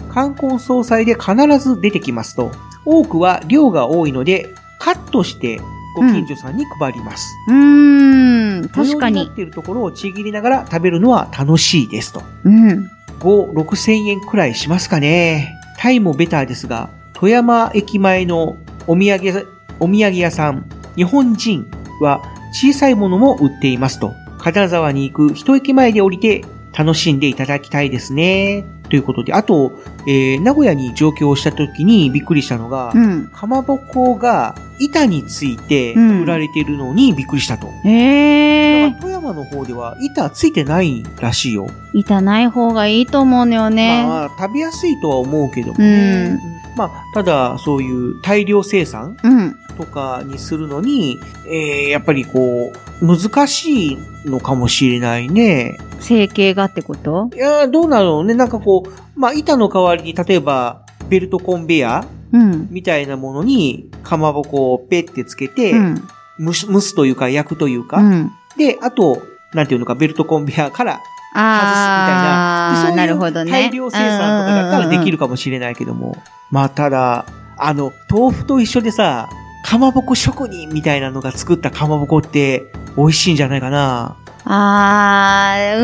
[0.10, 2.52] 冠婚葬祭で必ず出てきますと、
[2.86, 4.48] 多くは量が多いので、
[4.80, 5.60] カットして
[5.96, 7.28] ご近所さんに配ります。
[7.48, 9.36] うーん、確かにっ。
[9.36, 12.24] ているところをちぎりながら食べるのは楽しいですと。
[12.44, 12.90] うん。
[13.20, 15.54] 5、6千円くらいしますかね。
[15.78, 19.48] タイもベターですが、富山駅前のお土産、
[19.80, 21.66] お土産屋さん、日本人
[22.02, 22.22] は
[22.54, 24.14] 小さいものも売っていますと。
[24.40, 26.46] 金沢に行く一駅前で降りて
[26.78, 28.66] 楽しんでいただきたいですね。
[28.90, 29.72] ということで、あと、
[30.08, 33.28] えー名古屋に上京した時にびっくりしたのが、うん。
[33.28, 37.68] かまぼこが板についてうん売られているのにびっくりしたと。
[37.86, 39.02] へーだから。
[39.02, 41.68] 富山の方では板ついてないらしいよ。
[41.94, 44.04] 痛ない方がいいと思うのよね。
[44.04, 46.30] まあ、食べやすいとは思うけどもうね。
[46.34, 46.40] ん。
[46.80, 49.56] まあ、ただ、そういう大量生産うん。
[49.78, 55.78] とかにするのに、えー、やっぱりこう、難しいのかもしれないね。
[56.00, 57.30] 成形がってこと？
[57.34, 58.34] いやーどうなのね？
[58.34, 62.68] なんかこう、まあ、板の代わりに、例えば、ベルトコンベヤうん。
[62.72, 66.08] みたいなものに、かまぼこをペッてつけて、うん。
[66.40, 68.32] 蒸すというか、焼くというか、うん。
[68.58, 69.22] で、あと、
[69.54, 71.02] なんていうのか、ベルトコンベヤから
[71.34, 72.96] 外すみたいな。
[72.96, 73.52] なるほどね。
[73.52, 76.18] 大量生産とかだったらできるかもしれないけども。
[76.52, 77.26] まあ、ただ、
[77.58, 79.30] あの、豆腐と一緒でさ、
[79.64, 84.16] かまぼこ職人みたいなのが作ったかまぼこって美味しいんじゃないかな。
[84.46, 85.82] あー、う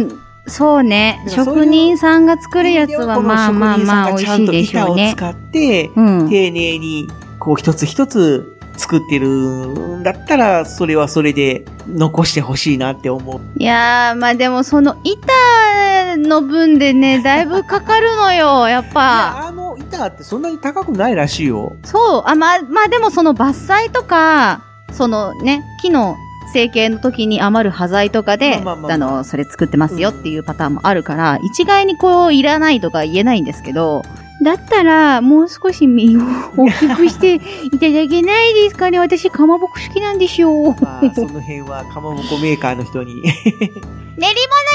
[0.00, 0.20] ーん。
[0.46, 1.20] そうね。
[1.28, 5.10] 職人さんが作るやつはまあまあまあ美味しいでしょうね。
[5.10, 6.30] 板を使って、うん。
[6.30, 7.08] 丁寧に、
[7.40, 13.40] こう一つ一つ作ってるんだったら、それはそれで残してほしいなって思う。
[13.58, 19.00] いやー、まあでもその板の分でね、 だいぶかかるのよ、やっいぱ。
[19.00, 21.76] や、あの板ってそんなに高くないらしいよ。
[21.84, 24.60] そう、あ、まあ、まあでもその伐採とか、
[24.92, 26.16] そのね、木の
[26.52, 34.02] 成形の時に余る端材とかで、まあまあまああの、それ作ってますよっていうパターンもあるから、一概にこう、いらないとか言えないんですけど、
[34.42, 36.20] だったら、もう少し身を
[36.56, 40.76] 大きくしていただけないですかね私、かまぼこ好きなんですよ。
[40.80, 43.22] まあ、その辺はかまぼこメーカーの人に。
[44.16, 44.66] 練り物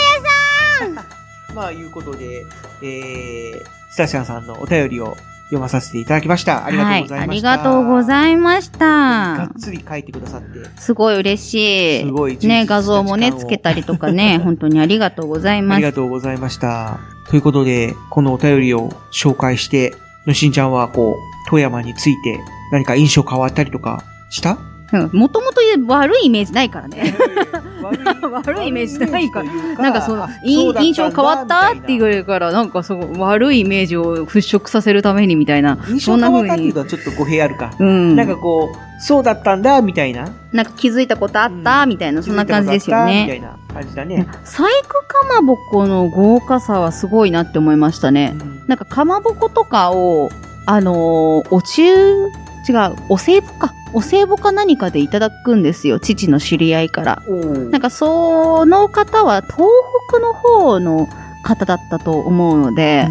[1.53, 2.45] まあ、いうことで、
[2.81, 5.17] えー、スタシャンさんのお便りを
[5.51, 6.65] 読まさせていただきました。
[6.65, 7.17] ありがとうございました。
[7.17, 9.49] はい、ありがとうございましがたっ。
[9.59, 12.05] つり書いてくださって、すごい嬉しい。
[12.05, 15.81] すごいね、画像もね、つけたりとかね、 本当にありがとうございあります。
[15.81, 16.99] がとうございました。
[17.29, 19.93] ということで、このお便りを紹介して、
[20.25, 22.39] のしんちゃんは、こう、富山について
[22.71, 24.70] 何か印象変わったりとかした？
[25.13, 27.15] もともと悪いイメージないからね。
[28.45, 29.49] 悪いイメージないから
[29.83, 35.77] なんかその、い印象変わったって言われるから、なんかそう、悪いイメージを払拭させるためにみたいな。
[35.89, 37.71] 印象変わったっていうのはちょっと語弊あるか。
[37.79, 38.15] うん。
[38.15, 40.27] なんかこう、そうだったんだ、みたいな。
[40.51, 43.35] なんか気づいたことあった、みたいな、そんな感じですよみたね。
[43.35, 44.27] いな感じだね。
[44.45, 44.69] 細工
[45.07, 48.35] かまぼこの豪華さはすごいなって思いましたね。
[48.39, 50.29] うんなんかかまぼことかを、
[50.65, 53.73] あのーお中、違う、お歳暮か。
[53.93, 55.99] お歳暮か何かでいただくんですよ。
[55.99, 57.23] 父の知り合いから。
[57.71, 59.69] なんかその方は東
[60.09, 61.07] 北の方の
[61.43, 63.07] 方だったと思うので、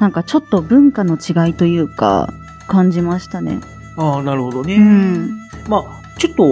[0.00, 2.28] なんかちょっと文化の違いというか、
[2.66, 3.60] 感じましたね。
[3.96, 4.76] ああ、なるほどね。
[4.76, 5.38] うん。
[5.68, 6.44] まあ、ちょっと、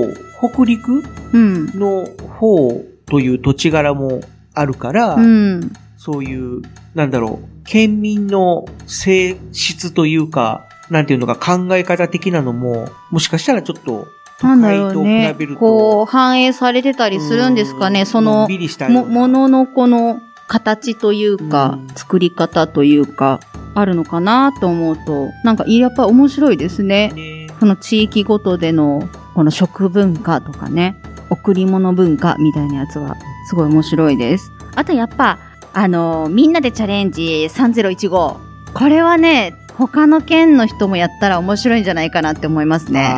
[0.53, 1.03] 北陸
[1.33, 1.67] うん。
[1.79, 2.07] の
[2.39, 4.21] 方という土地柄も
[4.55, 5.73] あるから、うん。
[5.97, 6.63] そういう、
[6.95, 14.09] なんだろう、県民の性質というか、なんていうのか考え方的なのも、もしかしたらちょっと、
[14.41, 15.55] 都なんだろうねべる。
[15.55, 18.01] と、こう、反映されてたりするんですかね。
[18.01, 18.49] うんその
[18.89, 23.41] も、もののこの形というか、うん作り方というか、
[23.75, 27.13] あるのかなと思うと、なんかやっぱり面白いですね。
[27.15, 33.17] ねこの地域ごとでの、この食文化とかね、贈り物文化みたいなやつは、
[33.49, 34.51] すごい面白いです。
[34.75, 35.39] あとやっぱ、
[35.73, 38.37] あのみんなでチャレンジ3015。
[38.73, 43.15] これはね、他の県の人もやったら面白いんじゃないかなって思いますね。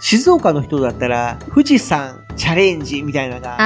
[0.00, 3.56] 静岡の人だったら、富士山チャレンジみたいなのが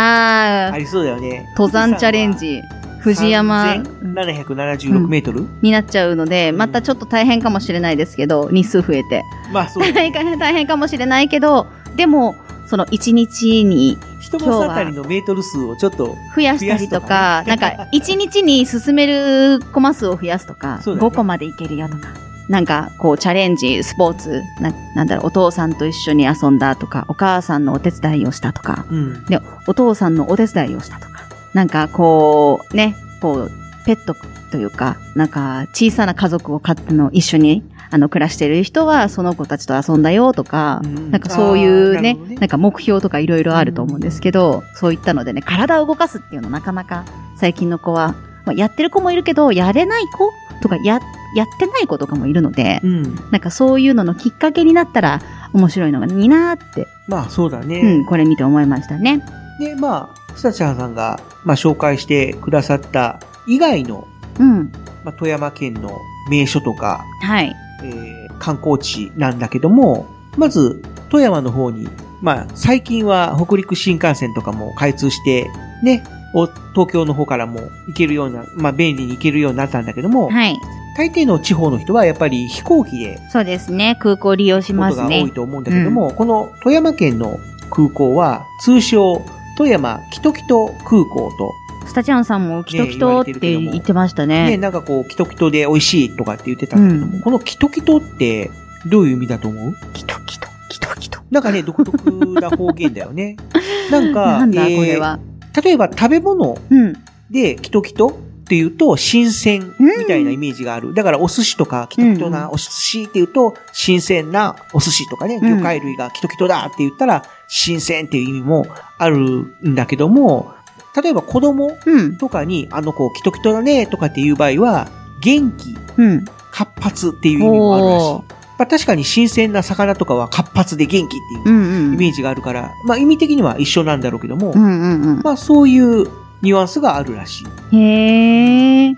[0.72, 1.44] ありそうだよね。
[1.56, 2.62] 登山チャレンジ、
[3.00, 3.82] 藤山。
[4.02, 9.24] 776メートル、になっちゃうので、またちょっと大変かもしれないですけど、日数増えて。
[9.52, 12.36] まあそう大変 大変かもしれないけど、でも、
[12.66, 22.08] その1日に一マスあたりのメートル数をちょっと、増やしたりとか、なんか1日に進めるコマ数を増やすとか、そうだね5個までいけるよとか。
[22.48, 29.24] なんか、こう、チャレンジ、スポーツ、な、なんだろう、お父さんと一緒に遊んだとか、お母さんのお手伝いをしたとか、うん。
[29.24, 33.50] で、お父さんのお手伝いをしたとか、なんか、こう、ね、こう、
[33.86, 34.14] ペット
[34.50, 37.62] というか、なんか、小さな家族を飼っての一緒に、
[37.94, 47.04] あの、暮らしてる人は、その子たちと遊んだよとか、うんなんかそういうねなねなんか目標とかいろいろあると思うんですけど、そういったのでね、体を動かすっていうのなかなか
[47.36, 48.16] 最近の子は、
[48.46, 50.28] まあ、やってる子もいるけど、やれない子
[50.60, 50.98] とか、や、
[51.36, 53.14] やってない子とかもいるので、うん。
[53.30, 55.20] なんかそういうののきっかけになったら
[55.52, 57.78] 面白いのがいいなーって、まあそうだね。
[57.78, 59.22] うん、これ見て思いましたね。
[59.60, 64.08] で、まあ、スタチャーさんが、まあ紹介してくださった以外の、
[64.40, 64.72] うん。
[65.04, 65.96] まあ富山県の
[66.28, 67.54] 名所とか、はい。
[67.84, 70.06] えー観光地なんだけども、
[70.36, 71.88] まず、富山の方に、
[72.20, 75.48] まあ、最近は北陸新幹線とかも開通して、
[75.82, 76.04] ね、
[76.34, 80.58] お東京の方からも行けるような、まあ、便利に行けるようになったんだけども、はい。
[80.96, 83.96] 大抵の地方の人はやっぱり飛行機でそうですね。
[83.98, 85.32] 空港利用しこますねとが多い。
[85.32, 87.38] と思うんだけども、この富山県の
[87.70, 89.22] 空港は、通称、
[89.56, 91.52] 富山キトキト空港と、
[91.86, 94.56] スタチャンさんもキトキトって言ってましたね、ね。
[94.56, 98.50] なんかこう、キトキトで美味しいとかって言ってたんだけども、うんこのキトキトって
[98.86, 99.74] どういう意味だと思う？
[99.92, 101.20] キトキト、キトキト。
[101.30, 102.10] なんかね、独特
[102.40, 103.36] な方言だよね。
[103.90, 105.18] なんか、なんだえーこれは？
[105.62, 106.94] 例えば食べ物うん。
[107.30, 108.12] でキトキトっ
[108.46, 110.92] て言うと、新鮮みたいなイメージがある。
[110.94, 118.66] だからお寿司とか、キトキトなお寿司って言うと、新鮮なお寿司とかね、うん魚介類がキトキトだって言ったら、新鮮っていう意味も
[118.98, 120.52] あるんだけども、
[121.00, 122.16] 例えば子供うん。
[122.18, 124.88] とかに、あの子キトキトだねとかっていう場合は、
[125.20, 126.24] 元気、うん。
[126.50, 128.34] 活発っていう意味もあるらしい。
[128.56, 131.94] まあ確かに新鮮な魚とかは活発で元気っていううんうん。
[131.94, 135.20] イメージがあるから、まあ意味的には一緒なんだろうけども、うんうんうん。
[135.22, 136.06] まあそういう
[136.42, 137.76] ニュアンスがあるらしい。
[137.76, 138.94] へえ。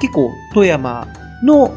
[0.00, 1.06] 結構富山
[1.44, 1.72] の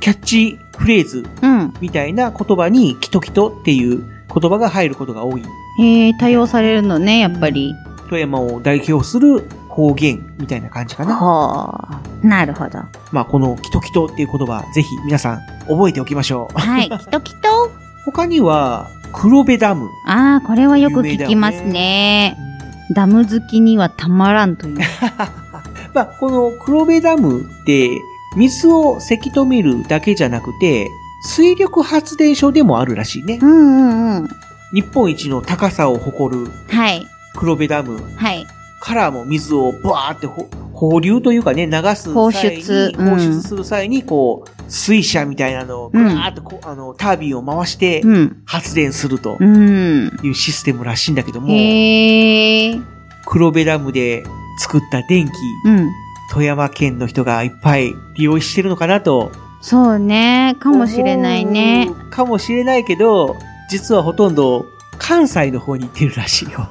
[0.00, 1.74] キャッチフレーズうん。
[1.80, 4.04] みたいな言葉にキトキトっていう
[4.34, 5.42] 言葉が入ることが多い。
[5.78, 7.72] へえ、多用されるのね、やっぱり。
[8.08, 11.16] 富山を代表する方言みたいな感じかな。
[11.16, 12.00] はあ。
[12.22, 12.78] なるほど。
[13.12, 16.58] まあこのキトキトっていう言葉、ぜひ皆さん覚えておきましょう。
[16.58, 16.90] はい。
[16.98, 17.70] キトキト？
[18.04, 19.88] 他には、黒部ダム。
[20.06, 22.36] ああ、これはよく聞きますね。
[22.92, 24.78] ダム好きにはたまらんという。
[25.94, 27.90] まあ、この黒部ダムって、
[28.36, 30.90] 水をせき止めるだけじゃなくて、
[31.24, 33.46] 水力発電所でもあるらしいねう。
[33.46, 34.28] んうんうん。
[34.74, 37.06] 日本一の高さを誇るはい。
[37.34, 38.46] 黒部ダムはい。
[38.80, 48.42] からも水をバーってほ放流というかね、流す放際に、出うん放出する際に、こう、水車みたいなのをぐーっとこう、あの、タービンを回してうん。
[48.44, 50.10] 発電するとうん。
[50.22, 52.80] いうシステムらしいんだけども、へえ。
[53.24, 54.24] 黒部ダムで
[54.58, 55.30] 作った電気、
[55.66, 55.90] うん。
[56.30, 59.30] 富山県の人がいっぱい利用してるのかなと。
[59.60, 60.56] そうね。
[60.58, 61.88] かもしれないね。
[62.10, 63.36] かもしれないけど、
[63.70, 64.66] 実はほとんど
[64.98, 66.68] 関西の方に行ってるらしいよ。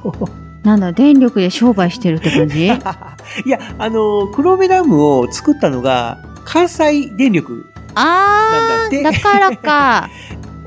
[0.64, 2.66] なんだ、電力で商売してるって感じ？
[2.66, 7.66] いや、あの、黒部ダムを作ったのが関西電力。
[7.94, 10.08] なんだってだから か。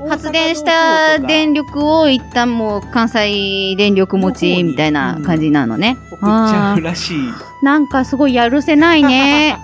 [0.08, 5.96] 発電した電力を一旦もう関西電力持ちみたいな感じなのね。
[6.12, 7.18] 送っちゃあうらしい。
[7.18, 7.32] ー
[7.64, 9.58] なんかすごいやるせないね。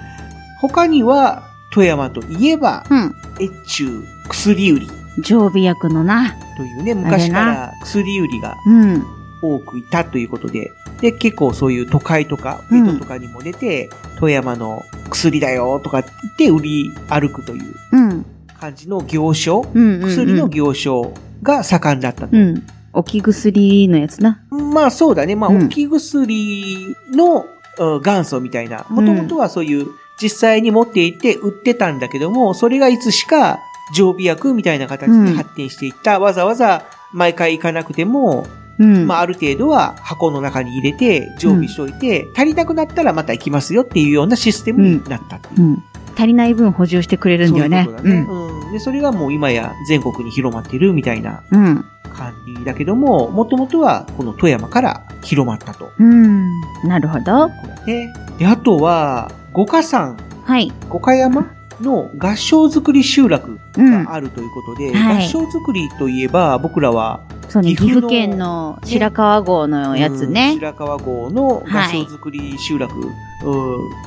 [0.62, 3.14] 他には、富山といえば、うん。
[3.38, 6.34] 越中薬売り常備薬のな。
[6.56, 9.04] というね、昔から薬売りがうん。
[9.44, 18.26] 多くいたということで、で、結構そういう都会とか、うん江戸とかにも出て、富山の薬だよとかって言って売り歩くといううん。
[18.60, 20.02] 感じの行商、うん。
[20.02, 20.08] うん。
[20.08, 22.36] 薬の行商が盛んだったと。
[22.36, 22.66] うん。
[22.92, 24.40] 置き薬のやつな。
[24.50, 25.34] まあそうだね。
[25.36, 27.46] まあ、うん置き薬の、
[27.78, 28.86] うん元祖みたいな。
[28.88, 29.88] もともとはそういう、
[30.22, 33.58] 実際に持っていて売ってたんだけども、それがいつしか
[33.92, 36.20] 常備薬みたいな形で発展していった。
[36.20, 38.46] わざわざ毎回行かなくても、
[38.78, 39.06] うん。
[39.06, 45.62] まあある程度は箱の中に入れて常備しておいて、足りなくなったらまた行きますよっていうようなシステムになったっていう。
[45.62, 45.84] うん。
[46.16, 47.84] 足りない分補充してくれるんだよね。
[47.84, 48.72] そういうこと。
[48.72, 51.64] で、それがもう今や全国に広まっているみたいなうん。
[51.64, 51.84] うん。
[52.14, 55.90] 感じだけども、もともとはこの富山から広まったと。
[55.98, 56.60] うん。
[56.84, 57.48] なるほど。
[57.86, 58.12] ね。
[58.38, 60.72] で、あとは、五花山、はい。
[60.88, 61.50] 五花山
[61.80, 64.04] の合掌造り集落うん。
[64.04, 70.54] があるということで、はい合掌造りといえば僕らは、そうね、岐岐阜県の白川郷のやつうんね。
[70.54, 73.12] 白川郷の合はい掌造り集落、うん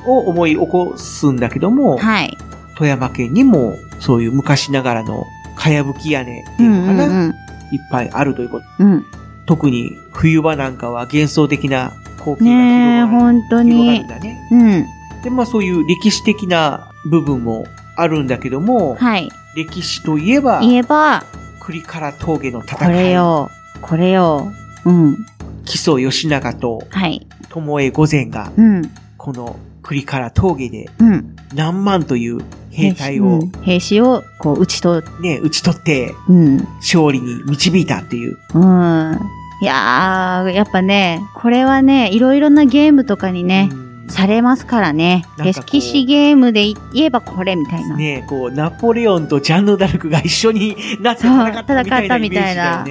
[0.06, 2.36] を思い起こすんだけども、はい。
[2.76, 7.34] 富山県にもそういう昔ながらのかやぶき屋根ってういうんのかな、うん
[7.70, 8.66] いっぱいあるということ。
[8.78, 8.92] うん。
[8.92, 9.04] うん。
[9.46, 13.06] 特に冬場なんかは幻想的な光景が広がる。
[13.08, 14.06] 本当広がるにん。
[14.08, 14.48] だね。
[14.50, 14.86] うん。
[15.22, 19.28] で、まあそういう歴史的な部分もあるんだけども、はい。
[19.56, 21.24] 歴史といえば、言えば、
[21.60, 22.78] 栗から峠の戦い。
[22.78, 23.50] これよ。
[23.82, 24.52] これよ。
[24.84, 25.16] うん。
[25.64, 27.26] 木曽義長とはい。
[27.50, 28.90] 巴御前が、うん。
[29.16, 31.36] この栗から峠でうん。
[31.54, 32.40] 何万という
[32.70, 36.56] 兵隊をうん兵士を、こう、打ち取っ、ね、打ち取ってうん。
[36.76, 38.38] 勝利に導いたっていう。
[38.54, 39.18] うん。
[39.60, 45.24] いやー、やっぱね、これはね、いろいろなゲームとかにねう、んされますからね。
[45.38, 47.96] 歴史ゲームで言えばこれみたいな。
[47.96, 52.84] ねこう、ナポレオンとジャンヌ・ダルクが一緒になって戦ったみたいな。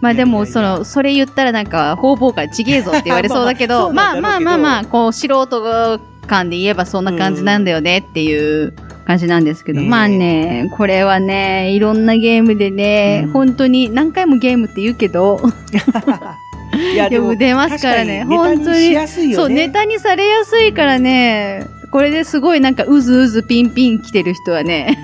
[0.00, 8.74] まあでも、その、それ言ったらなんか、方々がちげえぞって言われそうだけど、 まあままあまあまあまあ、こう、素人感で言えばそんな感じなんだよねっていう
[9.06, 13.32] 感じなんですけど、まあね、これはね、いろんなゲームでね、うん。
[13.32, 15.40] 本当に何回もゲームって言うけど、
[16.76, 19.34] いやでも出ますからね確かにに。
[19.34, 24.98] そう、ネタにされやすいからね、これですごいなんかうずうずピンピン来てる人はね、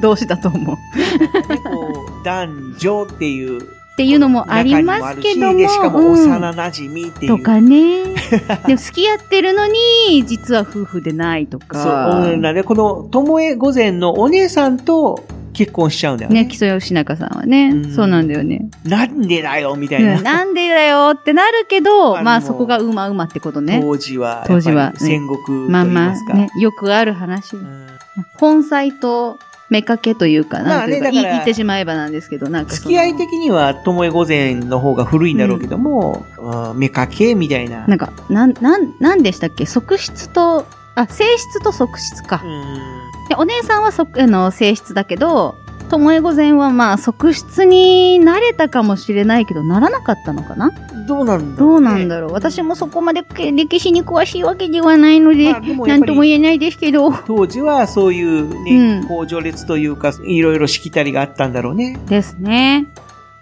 [0.00, 0.76] 同士だと思う。
[2.24, 3.62] 男女っていう。
[3.92, 7.36] っていうのもありますけども、中にあるしでしかもうん幼馴染っていう。
[7.36, 8.04] とかね。
[8.66, 11.82] でも付き合ってるのに、実は夫婦でないとか。
[12.22, 15.22] そう、うんなんで、この、ともえ御前のお姉さんと
[15.52, 16.44] 結婚しちゃうんだよね。
[16.44, 18.68] ね、木曽義仲さんはね、うんそうなんだよね。
[18.84, 20.16] なんでだよ、みたいな。
[20.16, 23.80] うんなんでだよってなるけど、まあそこがうまうまってことね。
[23.82, 26.34] 当時は、当時はやっぱり戦国と言いまあますか。
[26.34, 27.56] まあね、よくある話。
[27.56, 27.86] うん
[28.38, 29.38] 本妻と
[29.70, 37.86] 妾というか、なんというか、だからい言ってしまえばなんですけど、なんかその付き合い的には、ともえ御前の方が古いんだろうけども、うん、めかけみたいな。
[37.86, 39.64] なんか、なん、なん、なんでしたっけ？
[39.64, 42.46] 側室と、あ、性質と側室かう。
[42.46, 43.01] ん
[43.32, 45.56] でお姉さんはそ、あの、性質だけど、
[45.88, 50.70] 巴御前はまあ、側室になれたかもしれないけど、ならなかったのかな？
[51.08, 52.32] どうなんだどろう、ね、うなんだろう？
[52.32, 55.58] 私もそこまでけ歴史に詳しいわけではないので、ま
[55.94, 57.10] あとも言えないですけど。
[57.10, 61.98] 当時はそういうね、うんこう序列というか、いろいろしきたりがあったんだろうね。
[62.06, 62.86] ですね。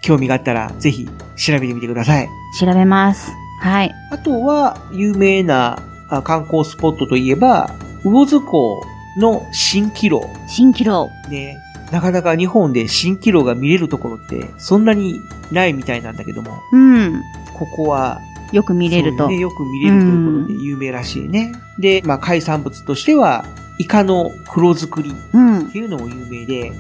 [0.03, 2.29] 興味があったら、ぜひ調べてみてください。
[2.61, 3.33] 調べます。
[3.61, 3.93] はい。
[4.13, 5.79] あとは、有名な
[6.09, 7.71] あ観光スポットといえば、
[8.03, 8.83] 魚津港
[9.19, 10.29] の蜃気楼。
[10.49, 11.09] 蜃気楼。
[11.31, 11.57] ね。
[11.91, 17.23] なかなか日本で蜃気楼が見れるところって、そんなにないみたいなんだけども、うん。
[17.59, 18.21] ここは、
[18.53, 19.29] よく見れると。
[19.29, 21.53] ね、よく見れるということで有名らしいね。
[21.79, 23.45] で、まあ、海産物としては、
[23.79, 25.71] イカの黒作りっうん。
[25.71, 26.73] ていうのも有名で、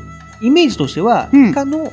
[0.42, 1.92] イメージとしては、うんイカの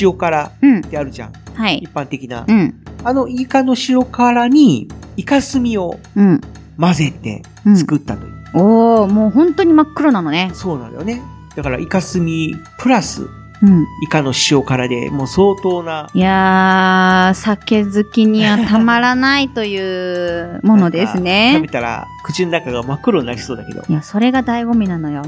[0.00, 0.82] 塩辛うんっ。
[0.82, 1.32] てあるじゃん。
[1.54, 1.90] はい一。
[1.92, 2.44] 般的な。
[2.46, 2.74] うん。
[3.04, 6.40] あのイカの塩辛に、イカ墨をうん。
[6.78, 7.76] 混ぜてうん。
[7.76, 8.37] 作ったという。
[8.54, 10.50] おー、もう本当に真っ黒なのね。
[10.54, 11.22] そうなんだよね。
[11.56, 13.28] だから、イカ墨プラス、
[13.60, 13.82] うん。
[14.04, 21.68] イカの塩辛で、もう相当な、いやー、酒好きにはたまらないというものですなんか食ねべ。
[21.68, 23.82] たら、口の中が真っ黒になりそうだけど。
[23.88, 25.22] いや、それが醍醐味なのよ。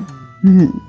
[0.45, 0.83] うん。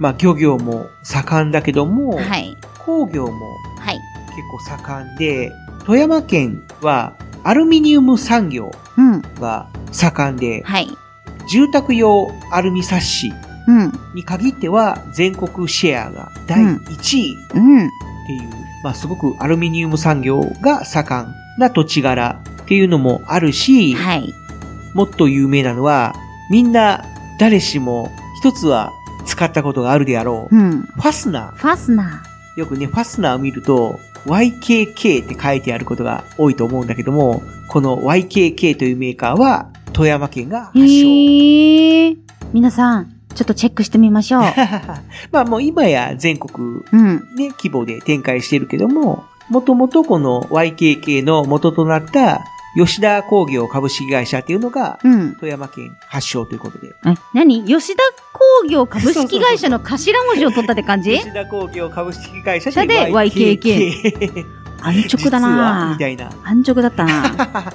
[0.00, 2.56] まあ、漁業も盛んだけども、はい。
[2.84, 3.32] 工業も
[3.78, 4.00] はい。
[4.34, 5.52] 結構盛んで、
[5.86, 7.14] 富山県は
[7.44, 9.22] アルミニウム産業うん。
[9.40, 10.88] が盛んで、はい。
[11.48, 13.32] 住宅用アルミサッシ
[13.66, 13.92] うん。
[14.14, 17.86] に限っては全国シェアが第1位うん。
[17.86, 17.90] っ
[18.26, 18.50] ていう、
[18.82, 24.34] まあすごくアルミニウム産業が盛んな土地柄っていうのもあるし、はい。
[24.94, 26.14] もっと有名なのは、
[26.50, 27.04] みんな
[27.38, 28.10] 誰しも
[28.40, 28.92] 一つは
[29.24, 30.82] 使ったことがあるであろう、うん。
[30.82, 32.60] ファスナファスナー。
[32.60, 39.68] よくね、ファスナーを見ると、YKK って書いてあることが多いと思うんだけども、この YKK というメーカーは
[40.00, 40.80] 富山県が発ー。
[40.80, 40.86] 祥。
[40.86, 42.16] へー。
[42.54, 44.42] 皆さん、ちょっとチェックしてみましょう。
[45.30, 47.16] まあもう今や全国うん。
[47.36, 52.40] ね、規模で展開してるけども、もともとこの YKK の元となった
[52.74, 55.34] 吉田工業株式会社っていうのが、うん。
[55.34, 56.86] 富山県発祥ということで。
[57.04, 57.62] え、何？
[57.66, 61.18] 吉田工業株式会社の頭文字を取ったって感じ？
[61.18, 64.46] 吉田工業株式会社社で YKK。
[64.80, 66.30] 安直だなみたいな。
[66.42, 67.22] 安直だったな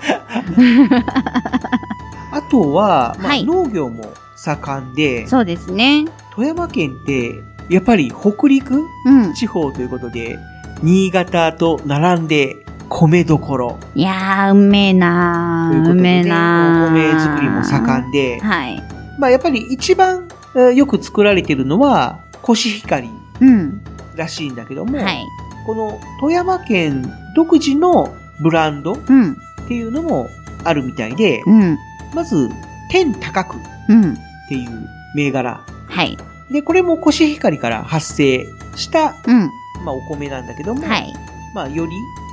[2.36, 6.06] あとは、まあはい農業も盛んで、そうですね。
[6.36, 9.34] 富山県って、やっぱり北陸うん。
[9.34, 10.38] 地方ということで、
[10.84, 12.58] 新潟と並んで
[12.90, 15.74] 米どころいやー、うめえなー。
[15.74, 16.92] ということで、うめえね、なー。
[16.92, 18.84] お米作りも盛んで、はい。
[19.18, 23.10] まあやっぱり一番えーよく作られてるのはコシヒカリ
[23.42, 23.82] うん。
[24.16, 25.24] らしいんだけども、はい。
[25.66, 29.38] この富山県独自のブランドっうん。
[29.68, 30.30] ていうのも
[30.66, 31.78] あるみたいで、うん。
[32.16, 32.50] まず、
[32.90, 33.60] 天高くっ
[33.90, 34.16] うん。
[34.48, 35.62] ていう銘柄。
[35.88, 36.18] はい。
[36.52, 38.46] で、これもコシヒカリから発生
[38.76, 39.52] した、うん。
[39.84, 41.14] まあ、お米なんだけども、はい。
[41.54, 41.92] まあ、より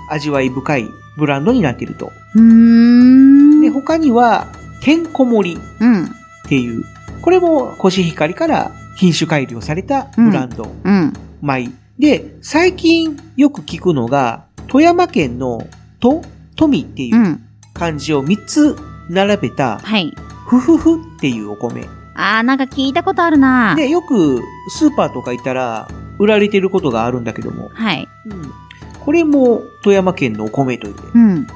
[0.08, 2.12] 味わい深いブランドになっていると。
[2.34, 3.60] うーん。
[3.60, 4.46] で、他には、
[4.82, 6.04] 天こもりうん。
[6.04, 6.08] っ
[6.48, 6.84] ていう、
[7.20, 11.12] これもコシヒカリから品種改良されたブランド、うん。
[11.42, 11.70] 米。
[11.98, 15.66] で、最近よく聞くのが、富山県の
[16.00, 16.22] と、
[16.56, 18.76] 富っていううん漢字を3つ
[19.08, 20.14] 並べた、はい。
[20.46, 21.88] ふふふっていうお米。
[22.14, 25.88] あー、なんか聞いたことあるなで、よくスーパーとか行ったら
[26.18, 28.08] 売られてることがあるんだけども、はい。
[28.26, 28.52] うん、
[29.00, 31.46] これも富山県のお米といううん。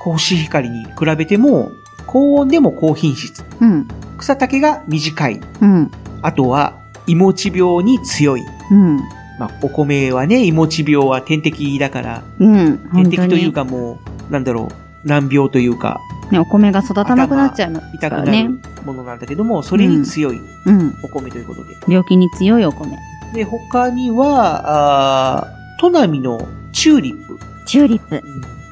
[0.00, 1.72] コシヒカリに比べても
[2.06, 3.44] 高温でも高品質。
[3.60, 3.86] うん。
[4.16, 5.40] 草丈が短い。
[5.60, 5.90] うん。
[6.22, 8.42] あとは、いもち病に強い。
[8.70, 8.96] うん。
[9.38, 12.78] まあ、お米はね、いもち病は天敵だから、うん。
[12.94, 14.68] 天敵というかもう、なんだろ
[15.04, 18.60] う、難病というか、ね、お米が育たなくなっちゃいます痛くなからねる。
[18.84, 20.94] ものなんだけども、それに強いうん。
[21.02, 21.74] お米ということで。
[21.88, 22.96] 病気に強いお米。
[23.34, 27.38] で、他には、あー都並のチューリップ。
[27.66, 28.22] チューリップ。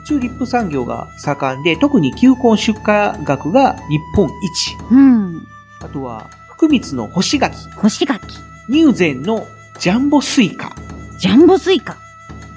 [0.07, 4.77] チューリップ産業が盛んで、特に球根出荷額が日本一。
[4.91, 5.43] うん。
[5.81, 7.57] あとは、福光の干し柿。
[7.77, 8.21] 干し柿。
[8.69, 9.47] 入善の
[9.79, 10.75] ジャンボスイカ。
[11.19, 11.97] ジャンボスイカ。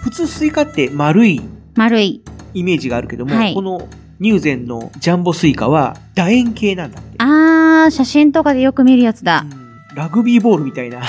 [0.01, 1.41] 普通スイカって丸い
[1.75, 2.21] 丸い。
[2.53, 3.87] イメージがあるけども、はいこの
[4.19, 7.15] 入善のジャンボスイカは楕円形なんだって。
[7.19, 9.45] あー、写真とかでよく見るやつだ。
[9.51, 9.59] うん
[9.95, 11.01] ラグビーボールみたいな。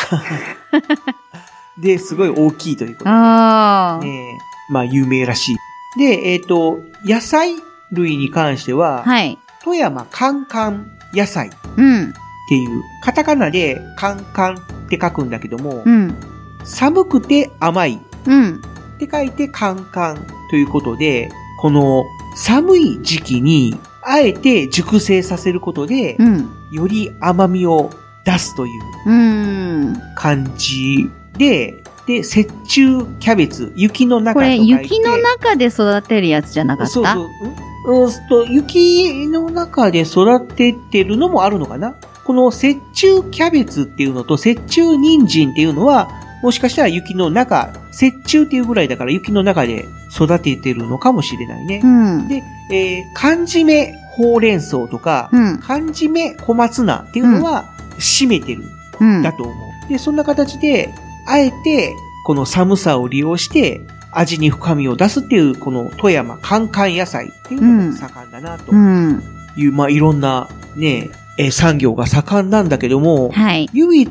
[1.80, 3.10] で、すごい大きいということで。
[3.10, 4.04] あー。
[4.04, 4.38] ね
[4.70, 5.56] えまあ、有名らしい。
[5.98, 7.54] で、えっ、と、野菜
[7.92, 9.38] 類に関しては、はい。
[9.62, 12.14] 富山カンカン野菜っうん。
[12.48, 14.58] ていう、カタカナでカンカンっ
[14.88, 16.14] て書くんだけども、うん。
[16.64, 18.60] 寒くて甘いうん。
[18.96, 21.30] って書いてカンカンということで、
[21.60, 22.04] この
[22.42, 26.48] 寒い時期に、あえて熟成させることで、うん。
[26.72, 27.90] より甘みを
[28.24, 29.94] 出すといううん。
[30.16, 31.74] 感じで、
[32.06, 36.92] で、雪中キャベツ、雪の中ことれ、雪の中で育てるやつじゃなかった？
[36.92, 37.28] そうそう。
[37.86, 41.94] うんと、雪の中で育ててるのもあるのかな？
[42.24, 46.08] この雪中キャベツっていうのと雪中人参っていうのは、
[46.42, 47.70] もしかしたら雪の中、
[48.00, 49.84] 雪中っていうぐらいだから雪の中で
[50.14, 51.86] 育ててるのかもしれないねう。
[51.86, 52.28] ん。
[52.28, 55.58] で、えー、缶詰ほうれん草とか、うん。
[55.58, 58.62] 缶詰小松菜っていうのは、締めてる
[59.00, 59.22] うん。
[59.22, 59.88] だと思う。
[59.88, 60.92] で、そんな形で、
[61.26, 63.80] あえて、この寒さを利用して、
[64.12, 69.22] 味に深みを出すっていう、この富山カンカン野菜っていうのが盛んだな、とうん。
[69.56, 73.68] いう、まあ、いろんな、ね、えー産業が盛んなんだけども、はい。
[73.72, 74.10] 唯一、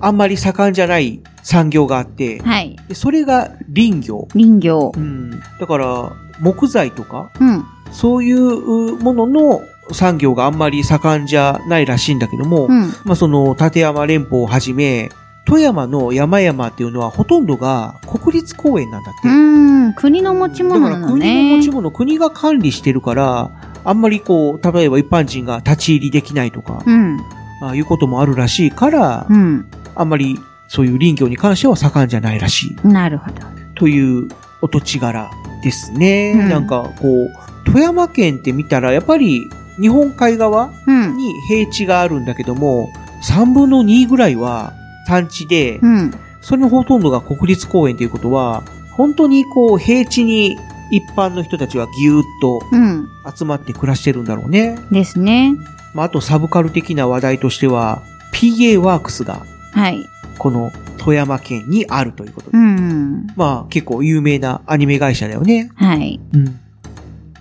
[0.00, 2.76] あんまり盛んじゃない産業があって、はい。
[2.88, 4.26] でそれが林業。
[4.32, 4.98] 林業う。
[4.98, 5.30] ん。
[5.30, 7.64] だから、木材とか、うん。
[7.92, 12.88] そういうものの産業があんまり盛んじゃないらしいんだけども、うん。
[13.04, 15.08] まあ、その、立山連峰をはじめ、
[15.44, 19.28] 富山の山々っていうのはほとんどが国立公園なんだって。
[19.28, 19.94] うん。
[19.94, 21.70] 国の持ち物なのだから国のね持ち。
[21.70, 23.52] 物、国が管理してるから、
[23.84, 27.20] あんまりこう、例えば一般人が立ち入りできないとか、うん。
[27.62, 29.70] ああいうこともあるらしいから、うん。
[29.94, 32.88] あんまりそういう林業に関しては盛んじゃないらしい。
[32.88, 33.36] なるほど。
[33.74, 34.28] という
[34.62, 35.30] お土地柄
[35.62, 36.32] ですね。
[36.36, 37.30] うんなんかこう、
[37.64, 39.50] 富山県って見たらやっぱり
[39.80, 41.16] 日本海側うん。
[41.16, 42.90] に平地があるんだけども、
[43.22, 44.72] 3分の2ぐらいは
[45.06, 46.14] 山地で、うん。
[46.40, 48.62] それのほとんどが国立公園ということは、
[48.92, 50.56] 本当にこう平地に
[50.90, 53.08] 一般の人たちはぎゅーっとうん。
[53.36, 54.78] 集まって暮らしてるんだろうね。
[54.90, 55.54] ですね。
[55.94, 58.02] まあ、あとサブカル的な話題としては、
[58.32, 59.44] PA ワークスが
[59.76, 60.08] はい。
[60.38, 62.56] この富山県にあるということで。
[62.56, 63.26] うん。
[63.36, 65.70] まあ結構有名なアニメ会社だよね。
[65.76, 66.18] はい。
[66.32, 66.60] うん。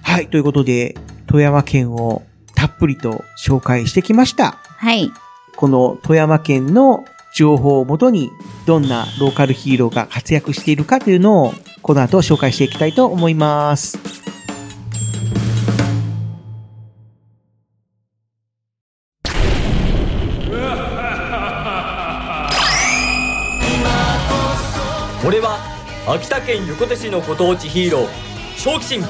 [0.02, 2.24] はい、ということで、富山県を
[2.54, 4.58] たっぷりと紹介してきました。
[4.78, 5.10] はい。
[5.56, 8.32] この富山県の情報をもとに、
[8.66, 14.15] どんなローカルヒーローが活躍しているかというのを、この後紹介していきたいと思います。
[26.16, 28.08] 秋田県横手市のご当地ヒーロー
[28.58, 29.04] 正気神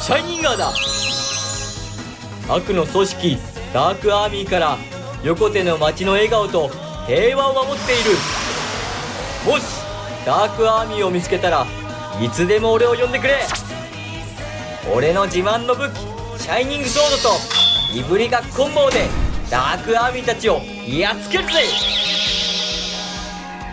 [0.00, 0.72] シャイニンガーだ。
[2.48, 3.36] 悪の組織
[3.74, 4.78] ダークアーミーから
[5.24, 6.70] 横手の街の笑顔と
[7.08, 8.12] 平和を守っている。
[9.44, 9.64] もし
[10.24, 11.66] ダークアーミーを見つけたら
[12.22, 13.40] いつでも俺を呼んでくれ。
[14.94, 15.96] 俺の自慢の武器
[16.40, 17.30] シャイニングソード
[17.92, 19.08] といぶりがっこん棒で
[19.50, 21.64] ダークアーミーたちをやっつけるぜ。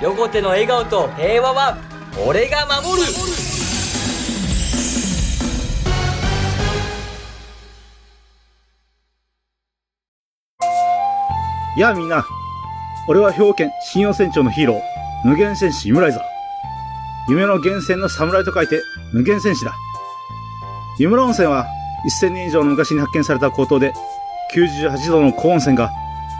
[0.01, 1.77] 横手の笑顔と平和は
[2.25, 3.07] 俺が守る
[11.77, 12.25] やあみんな。
[13.07, 14.81] 俺は兵庫県信用船長のヒーロー、
[15.23, 16.23] 無限戦士イムライザー。
[17.29, 18.81] 夢の源泉の侍と書いて
[19.13, 19.73] 無限戦士だ。
[20.97, 21.67] 湯村温泉は
[22.21, 23.93] 1000年以上の昔に発見された高騰で、
[24.53, 25.91] 98度の高温泉が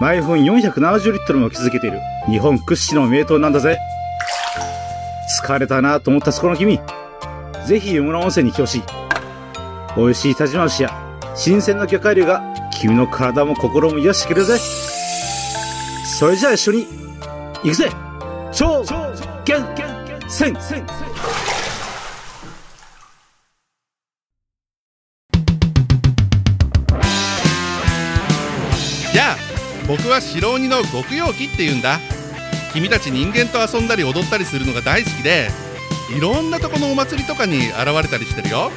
[0.01, 3.79] 毎分470リットルも築けている日本屈指の名湯なんだぜ。
[5.49, 6.79] 疲れたなと思ったそこの君、
[7.65, 8.83] ぜひ湯村温泉に来てほしい。
[9.97, 10.91] 美味しい田島牛や
[11.35, 14.59] 新鮮な魚介類が君の体も心も癒してくれるぜ。
[14.59, 16.85] それじゃあ一緒に、
[17.63, 17.89] 行くぜ
[18.51, 18.83] 超
[19.43, 19.65] 厳
[20.27, 20.53] 戦
[29.15, 29.37] やあ
[29.87, 31.97] 僕は白鬼の極陽気って言うんだ
[32.73, 35.49] 君たち人間と遊んだり踊ったりするのが大好きで
[36.15, 38.71] いろんなとこのお祭りとかに現れたりしてるよ。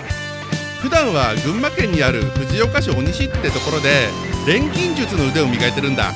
[0.81, 4.09] 普段は群馬県にある藤岡市鬼西ってところで
[4.47, 6.13] 錬金術の腕を磨いてるんだ。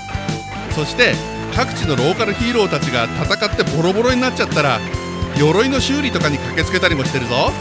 [0.74, 1.14] そして
[1.55, 4.81] 各地のローカルヒーローたちが戦ってボロボロになっちゃったら
[5.39, 7.53] 鎧の修理とかに駆けつけたりもしてるぞ。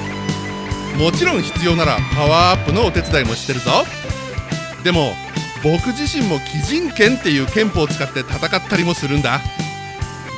[0.98, 3.86] もちろん必要ならパワーアップのお手伝いもしてるぞ。
[4.84, 5.14] でも
[5.64, 9.42] 僕自身も鬼人剣っていう剣法を使って戦ったりもするんだ。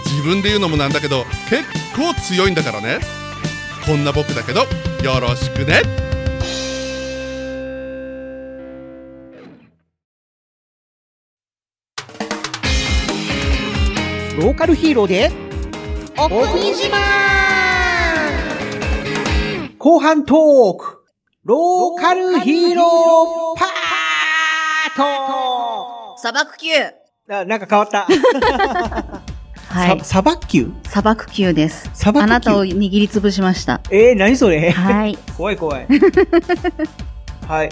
[0.09, 1.63] 自分で言うのもなんだけど結
[1.95, 2.99] 構強いんだからね。
[3.85, 4.61] こんな僕だけど
[5.03, 5.81] よろしくね。
[14.37, 15.31] ローカルヒーローで、
[16.15, 16.97] お国自慢
[19.79, 21.05] 後半トーク。
[21.43, 24.97] ローカルヒーローパー
[26.13, 26.17] ト。
[26.19, 26.67] 砂漠級。
[27.29, 28.07] あ、なんか変わった。
[29.67, 30.05] はいさ。
[30.05, 31.89] 砂漠級砂漠級です。
[31.93, 33.81] 砂漠級あなたを握りつぶしました。
[33.91, 34.71] えー、何それ？
[34.71, 35.17] はい。
[35.37, 35.87] 怖い怖い。
[37.47, 37.69] はい。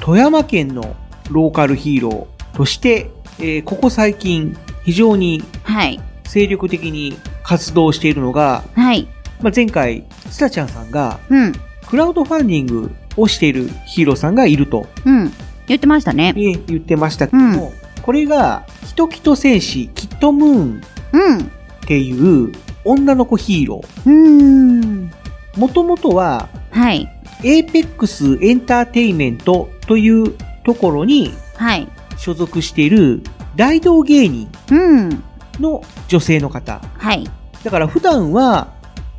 [0.00, 0.94] 富山県の
[1.30, 6.00] ローカルヒーローとして、えーここ最近非常にはい。
[6.24, 9.06] 精力的に活動しているのが、はい。
[9.40, 11.52] まあ、前回、スタちゃんさんがうん。
[11.88, 15.32] クラウドファンディングをしているヒーローさんがいると、うん。
[15.68, 16.32] 言ってましたね。
[16.32, 17.72] ね言ってましたけども、
[18.02, 20.80] これが、キトキト戦士キットムーン
[21.12, 21.38] うん。
[21.38, 21.40] っ
[21.86, 22.12] てい
[22.44, 22.52] う
[22.84, 25.10] 女の子ヒーロうーん。
[25.10, 25.10] ー。
[25.58, 27.08] もともとは、はい。
[27.44, 30.34] エーペックスエンターテイメントという
[30.64, 31.88] ところにはい。
[32.16, 33.22] 所属している
[33.56, 35.22] 大道芸人うん。
[35.60, 36.80] の女性の方。
[36.98, 37.24] はい。
[37.64, 38.68] だから普段は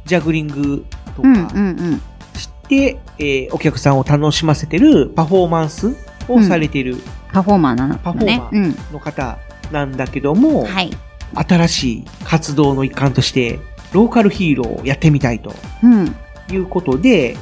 [0.05, 0.85] ジャグリング
[1.15, 1.33] とうん。
[1.33, 1.47] うん。
[1.47, 2.01] かうん。
[2.35, 5.95] して、えーお客さんを楽しませてるパフォーマンス
[6.27, 6.97] をされてる
[7.33, 8.37] パフォーマーなのパフォーね。
[8.39, 9.37] マーの方
[9.71, 10.65] なんだけども、うん。
[10.65, 10.91] はい。
[11.33, 13.59] 新しい活動の一環として
[13.93, 15.53] ローカルヒーローをやってみたいと
[15.83, 16.15] うん。
[16.49, 17.35] いうことで、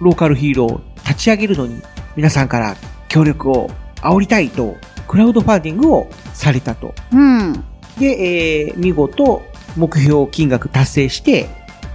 [0.00, 1.80] ローカルヒーローを立ち上げるのに
[2.16, 2.76] 皆さんから
[3.08, 4.76] 協力を煽りたいと、
[5.08, 6.94] クラウドファンディングをされたと。
[7.12, 7.64] うん。
[7.98, 9.42] で、えー、見事
[9.76, 11.48] 目標金額達成して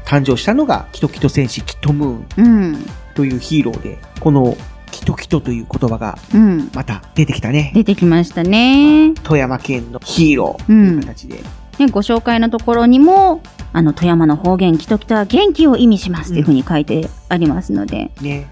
[0.05, 2.85] 誕生したのがキトキト戦士キットムーンうん。
[3.13, 4.55] というヒーローで、この
[4.97, 6.71] キトキトという言葉がうん。
[6.73, 7.71] また出てきたね。
[7.75, 9.13] 出てきましたね。
[9.23, 10.75] 富山県のヒーローとう。
[10.75, 11.35] いうん形で。
[11.77, 13.41] ね、ご紹介のところにも、
[13.73, 18.09] あの、富山の方言、キトキトは元気を意味しますっていうふうに書いてありますので。
[18.21, 18.47] ね。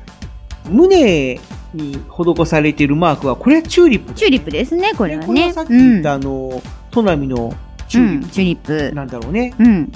[0.70, 1.40] 胸
[1.74, 4.14] に施されているマークは、これはチューリップ。
[4.14, 5.48] チューリップですね、これはね。
[5.48, 7.56] はさっき言ったあの、トナミの
[7.88, 8.96] チューリッチューリッププ。
[8.96, 9.56] なんだろうね。
[9.58, 9.92] うん。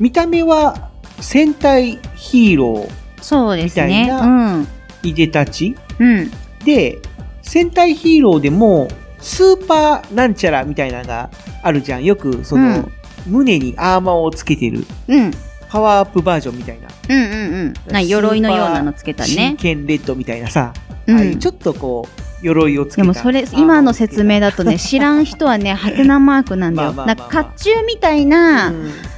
[0.00, 2.88] 見た目は戦隊ヒーロ
[3.20, 4.02] そうですね。
[4.04, 4.30] みたいう
[4.60, 4.68] ん。
[5.08, 6.30] ーいでたちうん。
[6.64, 6.98] で、
[7.42, 8.88] 戦隊ヒーローでも、
[9.20, 11.30] スーパーなんちゃらみたいなのが
[11.62, 12.04] あるじゃん。
[12.04, 12.92] よく、その、うん
[13.26, 15.30] 胸にアーマーをつけてる、うん。
[15.70, 16.88] パワーアップバージョンみたいな。
[17.08, 17.92] うんうんうん。
[17.92, 19.56] な鎧のようなのつけた真ね。
[19.58, 20.72] 剣レッドみたいなさ、
[21.06, 22.06] うんああいうちょっとこ
[22.42, 23.02] う、鎧をつけた。
[23.02, 26.92] でもそれ、今の説明だとね、知らん人はね、ハテナマークなんだよ。
[26.94, 28.72] まあまあまあまあなんか、甲冑みたいな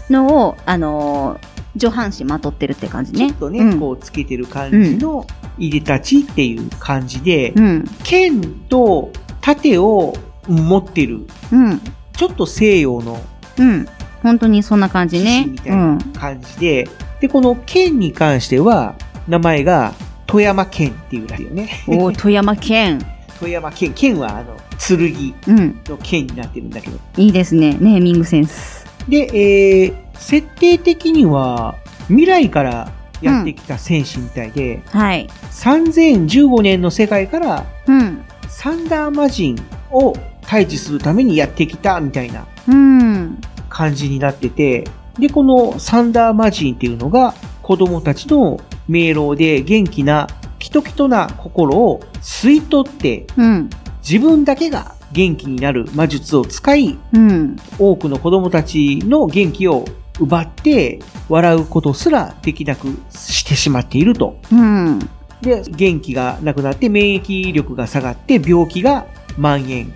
[0.09, 3.29] のを、あのー上半身まとってるって感じね。
[3.29, 5.27] ちょっとね、うんこうつけてる感じの
[5.59, 7.85] いでたちっていう感じで、うん。
[8.05, 9.11] 剣と
[9.41, 10.15] 盾を
[10.49, 11.81] 持ってる、うん。
[12.13, 13.21] ちょっと西洋の
[13.59, 13.89] うん。
[14.23, 15.47] 本当にそんな感じね。
[15.47, 16.89] みたいな感じで、
[17.21, 18.95] で、この剣に関しては、
[19.29, 19.95] 名前が
[20.27, 21.85] 富山剣っていうらしいよね。
[21.89, 22.03] うん。
[22.03, 23.01] おー 富山県。
[23.39, 23.93] 富山剣。
[23.93, 25.81] 剣はあの、剣うん。
[25.87, 26.99] の剣になってるんだけど。
[27.17, 27.77] いいですね。
[27.81, 28.87] ネーミングセンス。
[29.09, 31.77] で、えー、設定的には、
[32.09, 35.29] 未来からやってきた戦士みたいで、はい。
[35.51, 38.25] 3015年の世界からうん。
[38.49, 39.57] サンダー魔人
[39.91, 43.39] を退治するためにやってきたみたいなうん。
[43.69, 44.85] 感じになってて、
[45.19, 53.71] で、このサンダー魔人っていうのが子供たちの迷路で元気なキトキトな心を吸い取ってうん。
[54.09, 57.57] 自分だけが元気になる魔術を使いうん。
[57.79, 59.85] 多くの子供たちの元気を
[60.21, 60.99] 奪って
[61.29, 64.39] 笑うことすらできなくしてしまっていると。
[64.53, 64.99] うん。
[65.43, 69.07] で、元気がなくなって免疫力が下がって病気が
[69.37, 69.93] 蔓延。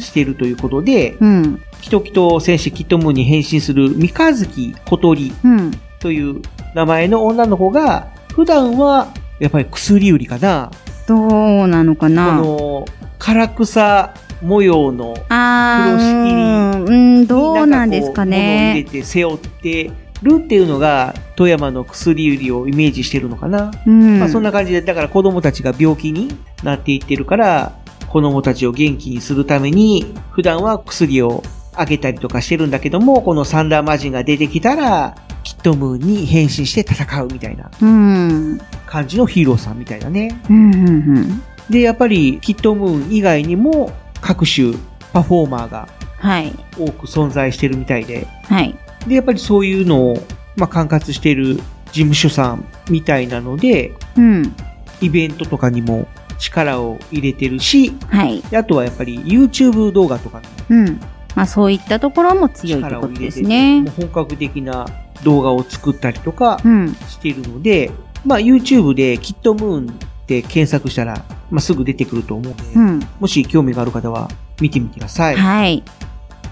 [0.00, 1.62] しているということで、うん。
[1.80, 5.70] キトキト戦士キットムーンに変身する三日月小鳥うん。
[6.00, 6.42] という
[6.74, 10.70] 名前の女の子が、普段はやっぱり薬売りかな。
[11.06, 12.84] どうなのかこなの、
[13.18, 16.86] 唐草模様のあ風呂敷ー。
[16.86, 16.90] う
[17.22, 18.84] ん、どうなんですか物を入れね。
[18.84, 19.90] て背負って
[20.22, 23.70] るっていうのが、富山の薬売りをイメージしてるのかな。
[23.86, 24.18] うん。
[24.20, 26.28] まあそんな感じで、だから子供たちが病気に
[26.62, 27.72] なっていってるから、
[28.08, 31.42] 子供たちを元気にするために、普段は薬を
[31.74, 38.60] あげたりとかしてるんだけども、このサンダーマジンが出てきたら、キットムーンに変身して戦うみたいなうん。
[38.86, 40.40] 感じのヒーローさんみたいなね。
[40.50, 41.42] うん、うん、うん。
[41.70, 43.92] で、やっぱりキットムーン以外にも
[44.28, 44.74] 各種
[45.14, 46.52] パフォーマーがはい。
[46.76, 48.76] 多く存在してるみたいで、はい。
[49.06, 50.22] で、やっぱりそういうのを、
[50.56, 51.62] まあ、管轄している事
[51.92, 54.54] 務所さんみたいなので、うん。
[55.00, 56.08] イベントとかにも
[56.38, 58.42] 力を入れてるし、はい。
[58.42, 61.00] であとはやっぱり YouTube 動画とかにもうん。
[61.34, 63.82] まあそういったところも強いってことですね。
[63.96, 64.86] 本格的な
[65.22, 66.94] 動画を作ったりとかうん。
[67.08, 67.90] しているので、
[68.26, 69.98] まあ YouTube でキットムーン
[70.28, 73.00] って検索したら、まあ、すぐ出てくると思うので、うん。
[73.18, 74.28] もし興味がある方は
[74.60, 75.36] 見てみてください。
[75.36, 75.82] はい。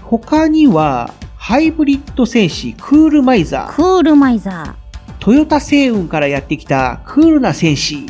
[0.01, 3.75] 他には、ハイブリッド戦士クールマイザー。
[3.75, 4.75] クールマイザ
[5.19, 8.07] トヨタ星雲からやってきたクールな戦士。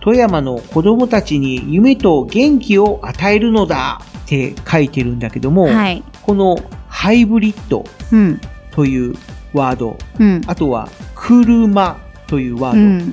[0.00, 5.74] 富山の子供たちに夢と元気を与えるのだって書いてるんだけども、ー。
[5.74, 6.02] はい。
[6.22, 6.56] この
[6.88, 8.40] ハイブリッドうん。
[8.70, 9.14] という
[9.52, 10.40] ワード、うん。
[10.46, 13.12] あとは車というワード、うん。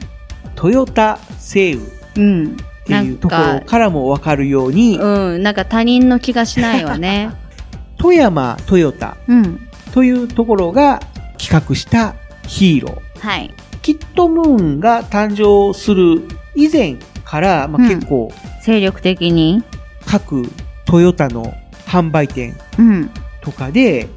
[0.60, 2.58] トヨタ星雲っうん。
[2.86, 5.42] ていうところからもわかるように、うん。
[5.44, 7.32] なんか他人の気がしないわね。
[7.98, 9.62] 富山トヨタうん。
[9.94, 11.00] というところが
[11.38, 13.26] 企画したヒーロー。
[13.26, 13.54] はい。
[13.82, 18.30] キットムーンが誕生する以前から、まあ、うん結構
[18.62, 19.64] 精力的に。
[20.06, 20.50] 各
[20.86, 21.54] トヨタの
[21.86, 23.10] 販売店うん。
[23.42, 24.10] とかで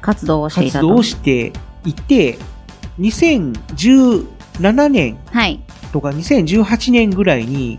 [0.00, 0.70] 活動をしてい。
[0.70, 1.52] 活動をして
[1.84, 2.38] いて、
[3.00, 5.60] 2017年はい。
[5.92, 7.78] とか2018年ぐらいに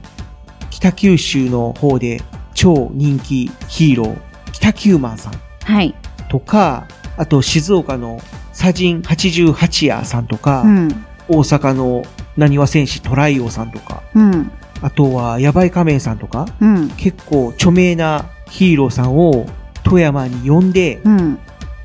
[0.70, 2.22] 北九州の方で
[2.54, 4.18] 超人気ヒーロー、
[4.52, 5.34] 北九マンさん
[5.64, 5.96] はい。
[6.30, 6.88] とか、
[7.18, 8.20] あと静岡の
[8.54, 11.06] サジン88夜さんとか、うん。
[11.28, 12.04] 大阪の
[12.38, 14.52] 何わ戦士トライオさんとか、うん。
[14.82, 16.90] あとはヤバイ仮面さんとか、うん。
[16.92, 19.46] 結構著名なヒーローさんを
[19.84, 21.40] 富山に呼んでうん。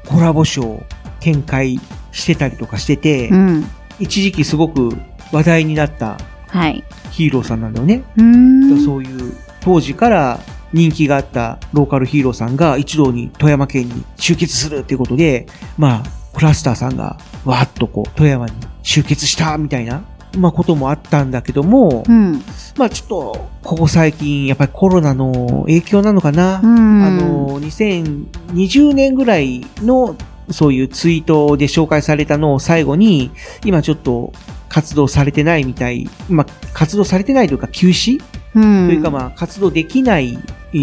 [0.06, 0.82] コラボショーを
[1.20, 1.80] 展開
[2.12, 3.64] してたりとかしてて、うん。
[3.98, 4.96] 一時期すごく
[5.34, 6.16] 話題になった
[6.46, 6.84] はい。
[7.10, 8.04] ヒーローさんなんだよね。
[8.16, 8.84] うーん。
[8.84, 10.38] そういう当時から
[10.72, 20.04] 人気があったローカルヒーローさんが一堂に富山県に集結するっていうことで、まあ、クラスターさんがわーっとこう富山に集結したみたいな、
[20.36, 22.40] まあこともあったんだけども、うん。
[22.76, 26.60] まあちょっと、ここ最近やっぱりコロナの影響なのかな。
[26.62, 27.02] うん。
[27.02, 30.16] あの、2020年ぐらいの
[30.50, 33.30] そういうツイートで紹介されたのを最後に、
[33.64, 34.32] 今ちょっと
[34.74, 38.20] 活動されてないみたい、まあ活動されてないというか休止？
[38.56, 38.88] うん。
[38.88, 40.36] というかまあ活動できない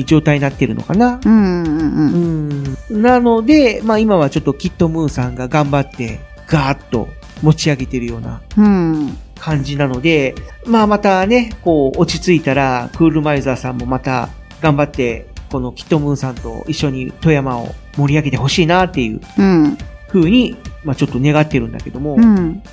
[0.06, 1.20] 状態になってるのかな？
[1.26, 1.64] うん。
[1.64, 2.78] うん。
[2.90, 3.02] うん。
[3.02, 7.10] なので、まあ今はちょっとキットムーンさんが頑張ってガーッと
[7.42, 9.18] 持ち上げてるようなうん。
[9.38, 10.36] 感じなので、
[10.66, 14.30] まあまたね、こう落ち着いたら、クールマイザーさんもまた
[14.62, 19.78] 頑張って、このキットムーンさんと一緒に富山を盛り上げてほしいなっていううん。
[20.08, 22.64] 風に、まあちょっと願ってるんだけども、うん。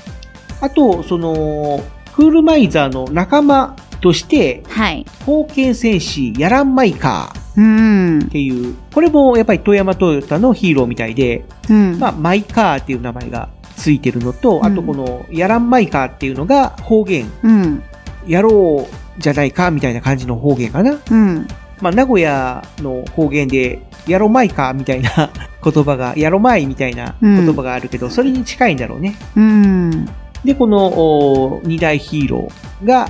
[0.61, 1.81] あと、その、
[2.15, 5.07] クールマイザーの仲間として、はい。
[5.25, 8.25] 封建戦士ヤランマイカーうんっ。
[8.29, 11.99] ていう、これもやっぱり富山トヨタのヒーローみたいで、うん。
[11.99, 17.31] まあマイカーっていう名前がついてるのと、あとこの、やらんまいかっていうのが方言。
[17.43, 17.83] うん。
[18.27, 20.99] やろうじゃないかみたいな感じの方言かな。
[21.11, 21.49] うん。
[21.81, 25.31] まあ、名古屋の方言で、やろまいかみたいな
[25.63, 29.15] 言葉が、やろまいみたいな言葉があるけど、それに近いんだろうね。
[29.37, 30.09] うん。
[30.45, 33.09] で、このお二大ヒーローが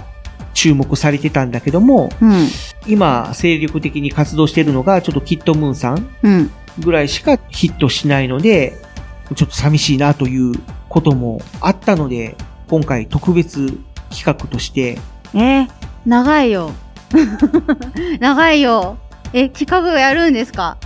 [0.55, 2.49] 注目されてたんだけども、うん。
[2.87, 6.51] 今、精力的に活動してるのが、ちょっとキットムーンさんうん。
[6.81, 8.77] ぐらいしかヒットしないので、
[9.35, 10.55] ちょっと寂しいなという
[10.89, 12.35] こともあったので、
[12.69, 13.79] 今回特別
[14.11, 14.99] 企画として、
[15.35, 15.69] えー
[16.07, 16.71] 長いよ。
[18.21, 18.97] 長いよ。
[19.33, 20.77] え、企画やるんですか？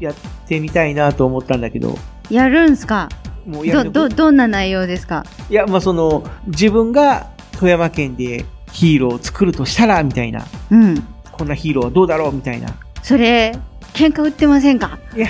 [0.00, 0.14] やっ
[0.48, 1.96] てみたいなと思ったんだけど、
[2.30, 3.08] やるんすか？
[3.10, 3.19] ど、
[3.50, 5.24] もうやるど、どんな内容ですか？
[5.50, 7.26] いや、まあ、その、自分が
[7.58, 10.44] 富山県でヒーローを作るとしたら、みたいな。
[10.70, 11.02] うん。
[11.32, 12.68] こんなヒーローはどうだろうみたいな。
[13.02, 13.52] それ、
[13.92, 14.98] 喧嘩売ってませんか？
[15.16, 15.28] いや、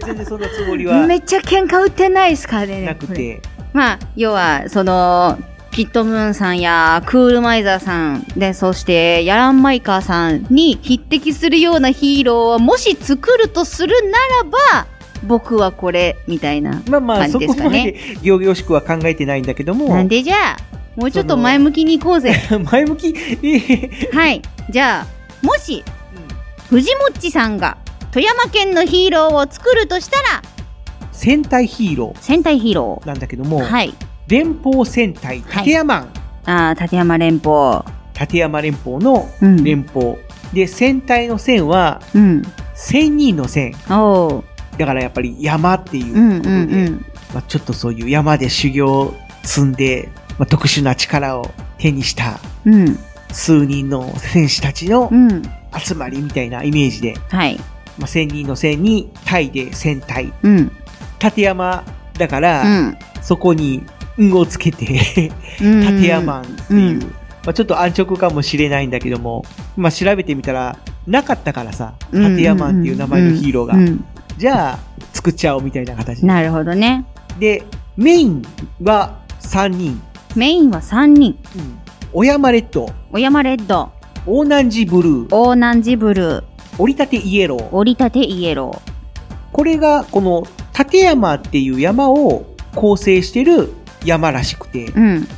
[0.00, 3.42] 全然そんなつもりは めっちゃ喧嘩売ってないっすかねなくて。
[3.72, 5.38] まあ、要は、その、
[5.70, 14.86] キットムーンさんやクールマイザーさんで、そしてヤランマイカーさんに匹敵するようなヒーローをもし作るとするならば、
[15.24, 17.92] 僕はこれ、みたいなまあまあ、感じそこまですかね。
[17.92, 19.88] で行々しくは考えてないんだけども。
[19.88, 20.56] なんでじゃあ、
[20.96, 22.34] もうちょっと前向きに行こうぜ。
[22.70, 23.14] 前向き？
[24.12, 24.42] はい。
[24.70, 25.84] じゃあ、もし、
[26.68, 27.76] 藤もっちさんが
[28.12, 30.42] 富山県のヒーローを作るとしたら、
[31.12, 32.18] 戦隊ヒーロー。
[32.20, 33.06] 戦隊ヒーロー。
[33.06, 33.94] なんだけども、はい。
[34.28, 36.08] 連邦戦隊立山、
[36.44, 37.82] ああ、立山連邦。
[38.18, 40.16] 立山連邦のうん連邦。
[40.52, 42.42] で、戦隊の戦は、うん。
[42.74, 43.74] 千人の戦。
[43.90, 44.44] おう。
[44.82, 47.06] だからやっぱり山っていううんことで、うんうん。
[47.32, 49.14] まあ、ちょっとそういう山で修行を
[49.44, 50.08] 積んで、
[50.38, 52.98] まあ、特殊な力を手にしたうん。
[53.32, 55.42] 数人の戦士たちのうん。
[55.78, 57.56] 集まりみたいなイメージで、はい。
[57.96, 60.32] まあ、千人の戦にタイで戦隊。
[60.42, 60.72] うん。
[61.22, 61.84] 立山
[62.18, 63.84] だから、うんそこに
[64.18, 65.30] 運をつけて
[65.62, 69.44] うん立山っていう、うんまあ、ちょっと安直かもしれないんだけども、
[69.76, 70.76] まあ、調べてみたら、
[71.06, 73.74] なかったからさ、うん立山っていう名前のヒーローが。
[73.74, 74.04] うんうん
[74.42, 74.78] じゃあ、
[75.12, 76.26] 作っちゃおうみたいな形で。
[76.26, 77.04] なるほどね。
[77.38, 77.62] で、
[77.96, 78.42] メイン
[78.82, 80.02] は3人。
[80.34, 81.38] メインは3人。
[82.12, 82.90] 小山レッド。
[83.12, 83.92] 小山レッド。
[84.26, 85.28] 大南寺ブルー。
[85.30, 86.44] 大南寺ブルー。
[86.76, 87.68] 折り立てイエロー。
[87.70, 88.92] 折り立てイエロー。
[89.52, 90.44] これが、この、
[90.76, 93.72] 立山っていう山を構成してる
[94.04, 95.28] 山らしくて、うん。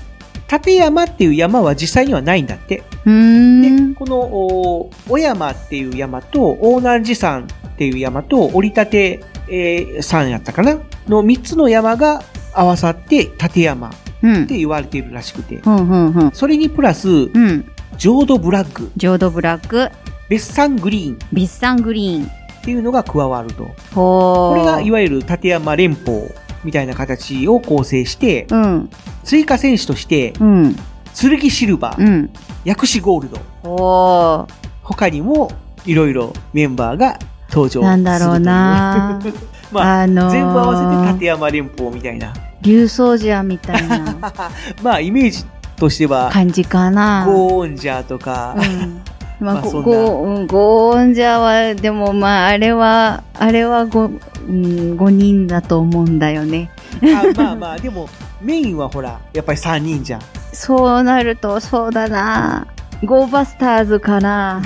[0.50, 2.82] 立山っていう山は実際にはないんだって。
[3.04, 3.94] うーん。
[3.96, 10.78] この、お小山っていう山と、大南寺山っていう山と、折り立て、えー山やったかな？
[11.08, 12.22] の3つの山が
[12.54, 13.92] 合わさって立山っ
[14.46, 15.60] て言われているらしくて。
[16.32, 17.70] それにプラス、うん。
[17.98, 18.90] 浄土ブラック。
[18.96, 19.90] 浄土ブラック。
[20.28, 21.18] 別山グリーン。
[21.32, 22.24] 別山グリーン。
[22.24, 22.28] っ
[22.64, 23.68] ていうのが加わると。
[23.94, 26.22] これがいわゆる立山連邦
[26.64, 28.90] みたいな形を構成して、うん。
[29.24, 30.76] 追加選手として、うん。
[31.14, 32.30] 剣シルバー、うん。
[32.64, 34.48] 薬師ゴールド。
[34.82, 35.50] 他にも
[35.84, 37.18] いろいろメンバーが
[37.50, 37.82] 登場。
[37.82, 39.20] なんだろうな
[39.72, 42.32] まあ、あのー全部合わせて立山連邦みたいな。
[42.62, 44.16] 竜奏者みたいな
[44.82, 45.44] まあ、イメージ
[45.76, 47.24] としては、感じかな。
[47.26, 48.56] ゴーンジャーとか、
[49.40, 49.82] まあ、まあそん
[50.46, 56.70] ゴーンジャーは、でもまあ、あれは、あれはご、うん、5人だと思うんだよね。
[57.02, 58.08] あまあまあ、 でも
[58.40, 60.20] メインはほら、やっぱり3人じゃん。
[60.52, 62.66] そうなると、そうだな。
[63.04, 64.62] ゴーバスターズかな。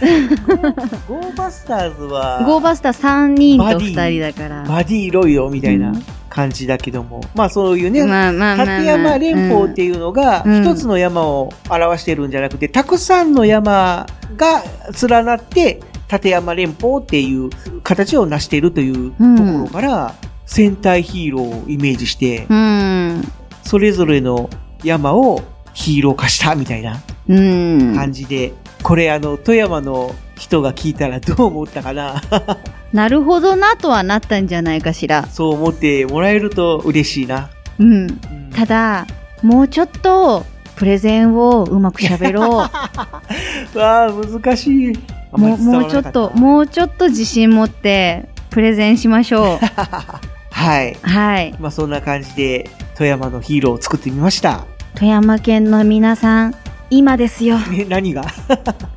[1.08, 4.62] ゴーバスターズは、ゴーバスター3人とバディ2人だから。
[4.64, 5.92] バディロイドみたいな
[6.28, 14.62] 感じだけども、まあそういうね、まあまあまあまあ立山連邦っていうのがうん一つの山を表してるんじゃなくて、たくさんの山が
[15.08, 15.80] 連なって
[16.10, 17.50] 立山連邦っていう
[17.82, 20.14] 形を成しているというところから、
[20.46, 23.22] 戦隊ヒーローをイメージして、うん。
[23.62, 24.50] それぞれの
[24.82, 25.42] 山を
[25.72, 27.94] ヒーロー化したみたいなうん。
[27.94, 28.52] 感じで、
[28.82, 32.22] これあの、富山の人が聞いたらどう思ったかな
[32.92, 35.26] なるほどなとはなったんじゃないかしら。
[35.26, 37.50] そう思ってもらえると嬉しいな。
[37.78, 38.20] うん。
[38.54, 39.06] ただ、
[39.42, 40.44] もうちょっと、
[40.76, 42.48] プレゼンをうまく喋ろう。
[43.78, 44.98] わあ、難しい。
[45.32, 49.66] もう、もうちょったと、もうちょっと自信持って、プレゼンしましょう。
[50.50, 50.96] はい。
[51.02, 51.54] はい。
[51.60, 54.64] まあそんな感じで、富山のヒーローを作ってみました。
[54.94, 56.54] 富山県の皆さん、
[56.90, 57.56] 今ですよ。
[57.72, 58.24] え、何が？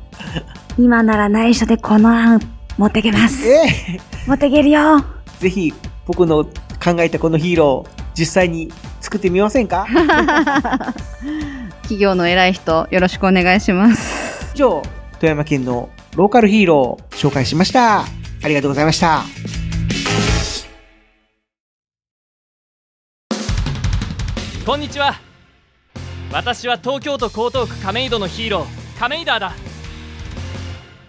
[0.78, 2.40] 今なら内緒でこの案、
[2.76, 3.46] 持ってけます。
[3.48, 3.98] え？
[4.26, 5.04] 持ってけるよ。
[5.38, 5.72] ぜひ、
[6.06, 6.50] 僕の考
[6.98, 9.86] えたこのヒーロー、実際に作ってみませんか？
[11.82, 14.52] 企業の偉い人、よろしくお願いします。
[14.54, 14.82] 以上、
[15.20, 18.00] 富山県のローカルヒーローを紹介しました。
[18.00, 18.04] あ
[18.48, 19.22] りがとうございました。
[24.66, 25.14] こんにちは
[26.34, 29.52] 私は東京都江東区亀戸のヒーロー亀戸だ。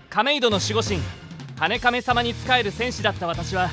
[0.07, 0.99] 亀戸の守護神
[1.57, 3.71] 羽亀様に仕える戦士だった私は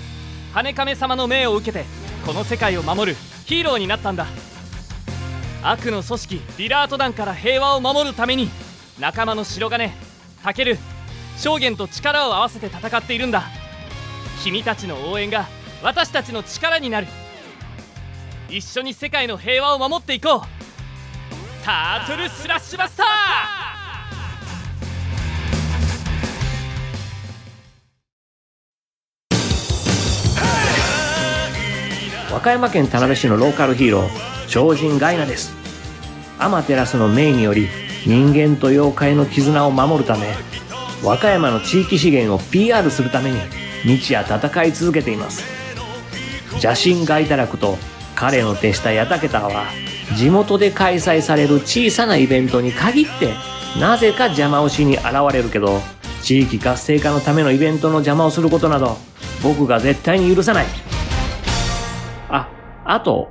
[0.54, 1.84] 羽亀様の命を受けて
[2.24, 4.28] この世界を守るヒーローになったんだ。
[5.62, 8.48] 悪の組織リラート団から平和を守るために
[8.98, 9.92] 仲間の白金
[10.42, 10.78] タケル
[11.36, 13.44] 証言と力を合わせて戦っているんだ。
[14.42, 15.44] 君たちの応援が
[15.82, 17.08] 私たちの力になる。
[18.48, 20.61] 一緒に世界の平和を守っていこう。
[21.64, 23.06] タートルスラッシュバスター。
[32.32, 34.08] 和歌山県田辺市のローカルヒーロー
[34.48, 35.54] 超人ガイナです。
[36.40, 37.68] アマテラスの命により
[38.06, 40.34] 人間と妖怪の絆を守るため
[41.04, 43.38] 和歌山の地域資源を PR するために
[43.84, 45.44] 日夜戦い続けています。
[46.60, 47.78] 邪神ガイタラクと
[48.16, 49.66] 彼の手下ヤタケタは
[50.16, 53.34] 地元で開催される小さなイベントに限って
[53.80, 55.80] なぜか邪魔をしに現れるけど
[56.22, 58.96] 地域活性化のためのイベントの邪魔をすることなど
[59.42, 60.66] 僕が絶対に許さない
[62.28, 62.48] あ、
[62.84, 63.30] あと、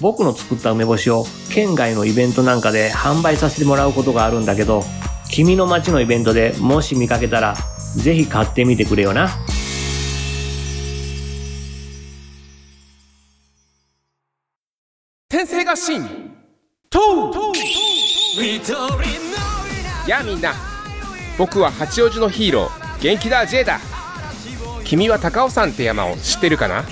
[0.00, 4.82] 僕の作った梅干しを県外のイベントなんかで販売させてもらうことがあるんだけど、
[5.30, 7.54] 君の街のイベントでもし見かけたら、
[7.96, 9.28] ぜひ買ってみてくれよな。
[15.80, 16.10] 天性合心
[16.90, 17.32] と
[20.06, 20.52] やあみんな。
[21.38, 23.80] 僕は八王子のヒーロー元気だ J だ。
[24.84, 26.84] 君は高尾山って山を知ってるかな？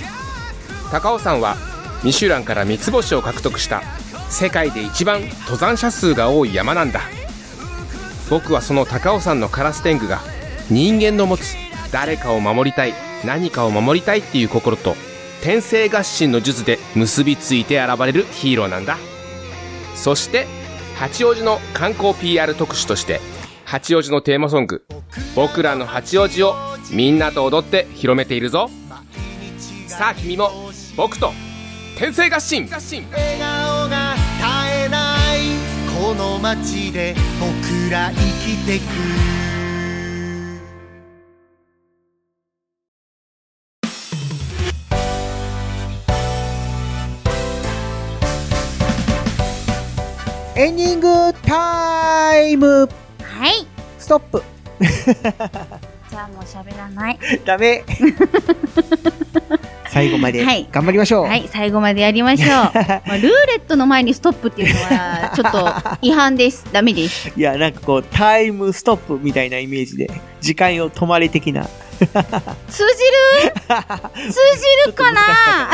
[0.90, 1.56] 高尾山は
[2.02, 3.82] ミシュランから三つ星を獲得した
[4.30, 7.02] 世界で一番登山者数が多い山なんだ。
[8.30, 10.20] 僕はその高尾山のカラス天狗が
[10.70, 11.54] 人間の持つ
[11.92, 14.94] 誰かを守りたい何かを守りたいっていう心と
[15.42, 18.96] 天性合心の術で結びついて現れるヒーローなんだ。
[19.94, 20.46] そして
[20.96, 23.20] 八王子の観光 PR 特集として
[23.64, 24.84] 八王子のテーマソング
[25.34, 26.54] 「僕らの八王子」を
[26.90, 28.70] みんなと踊って広めているぞ。
[29.86, 30.50] さあ君も
[30.96, 31.32] 僕と
[31.96, 32.68] 天性合心。
[32.70, 35.38] 笑顔が絶えない
[36.00, 39.47] この街で僕ら生きてく。
[50.58, 51.08] エンディング
[51.42, 52.88] タイム
[53.22, 53.64] はい。
[53.96, 54.42] ストップ
[56.10, 57.18] じゃあもう喋らない。
[57.44, 57.84] ダメ
[59.88, 61.26] 最後まではい頑張りましょう。
[61.26, 62.48] はい、最後までやりましょう。
[62.50, 66.64] まあ、ルーレットの前にストップっていうのは、ちょっと違反です。
[66.72, 67.30] ダメです。
[67.36, 71.62] いや、なんかこう、タイムストップみたいなイメージで、時間を止まれ的な。
[71.62, 71.68] 通
[72.00, 72.16] じる？
[72.68, 74.32] 通じ
[74.88, 75.70] るかな？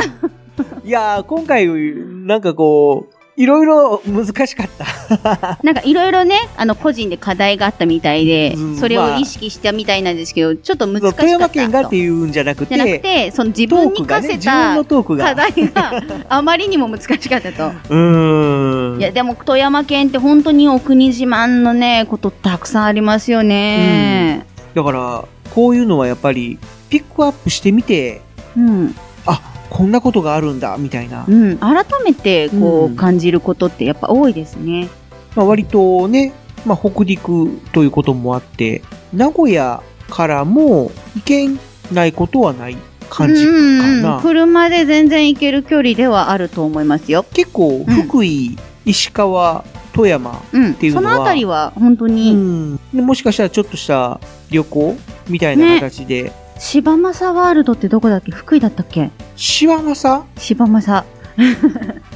[0.85, 5.59] いやー、今回、なんかこう、いろいろ難しかった。
[5.63, 11.21] なんかいろいろね、あの、個人で課題があったみたいでうん、それを意識したみたいなんですけど、ちょっと難しかったと。
[11.23, 17.67] 富山県がっていうんじゃなくて、じゃなくて、その自分に課せたトークが課題があまりにも難しかったと。
[17.91, 19.01] うーん。
[19.01, 24.47] いや、でも富山県って本当にお国自慢のね、ことたくさんありますよね。
[24.75, 25.25] だから、
[25.55, 26.59] こういうのはやっぱり、
[26.89, 28.21] ピックアップしてみて、
[28.57, 28.95] うん。
[29.27, 29.41] あ、
[29.71, 31.25] こんなことがあるんだ、みたいな。
[31.27, 31.59] うん。
[31.59, 34.89] 改めて、こう、うん感じることってやっぱ多いですね。
[35.35, 36.33] まあ、割とね、
[36.65, 38.83] まあ、北陸ということもあって、
[39.13, 41.49] 名古屋からも行け
[41.93, 42.77] ないことはない
[43.11, 43.61] 感じかうんう
[43.99, 44.21] んな。
[44.23, 47.25] 車で全然行ける距離ではあると思いますよ。
[47.33, 50.71] 結構、福井、石川、富山うん。
[50.73, 54.21] っていうのは、そのあたりは本当に、もしかしたらちょっとした
[54.51, 54.97] 旅行
[55.29, 58.33] みたいな形で、柴正ワールドってどこだっけ？
[58.33, 59.11] 福井だったっけ？
[59.37, 61.05] 柴正柴正。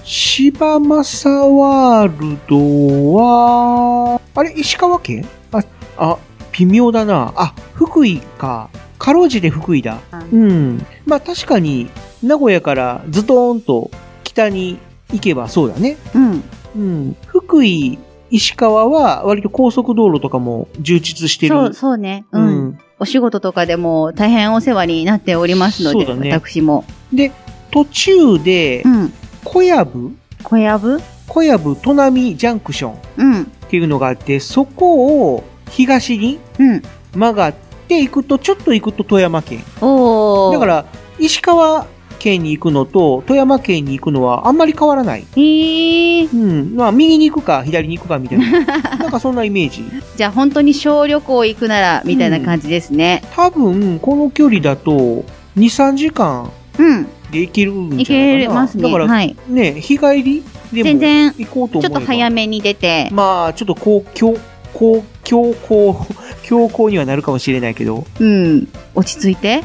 [0.05, 5.27] 柴正 ワールドは、あれ、石川県？
[5.53, 5.63] あ、
[5.97, 6.17] あ、
[6.53, 7.33] 微妙だな。
[7.37, 8.71] あ、福井か。
[8.99, 9.99] かろうじて福井だ。
[10.33, 10.85] うん。
[11.07, 11.89] まあ確かに、
[12.23, 13.91] 名古屋からズドーンと
[14.25, 14.79] 北に
[15.13, 15.97] 行けばそうだね。
[16.15, 16.43] うん。
[16.77, 17.17] うん。
[17.27, 17.99] 福井、
[18.31, 21.55] 石川は割と高速道路とかも充実してる。
[21.55, 22.25] そう、そうね。
[22.33, 22.47] うん。
[22.47, 26.85] うんお仕事とかでも大変お世話になっておりますので、ね私も。
[27.13, 27.33] で、
[27.71, 28.83] 途中で、
[29.45, 30.15] 小籔？
[30.43, 31.03] 小籔？
[31.29, 33.45] 小籔砺波ジャンクションっうん。
[33.69, 36.83] ていうのがあって、そこを東にうん。
[37.13, 37.55] 曲がっ
[37.87, 39.59] ていくと、ちょっと行くと富山県。
[39.61, 40.85] だから、
[41.19, 41.87] 石川
[42.19, 45.21] 県に行くのと富山県に行くのはあんまり変わらない。
[45.21, 46.33] へー。
[46.33, 46.77] うん。
[46.77, 48.51] まあ、右に行くか左に行くかみたいな。
[48.99, 49.85] なんかそんなイメージ。
[50.17, 53.23] じゃあ本当に小旅行行くなら、みたいな感じですね。
[53.35, 55.25] 多分、この距離だと、2、
[55.57, 57.07] 3時間うん。
[57.31, 58.55] で行けるん行じゃないかな。
[58.55, 58.83] けますね。
[58.83, 59.37] だから、はい。
[59.49, 60.43] ね、日帰り
[60.73, 64.35] でも全然、行こうと思えばちょっと早めに出て、まあ、ちょっとこう、強、
[64.75, 66.07] こう、強行、
[66.43, 68.05] 強行にはなるかもしれないけど。
[68.19, 68.69] うん。
[68.95, 69.63] 落ち着いて。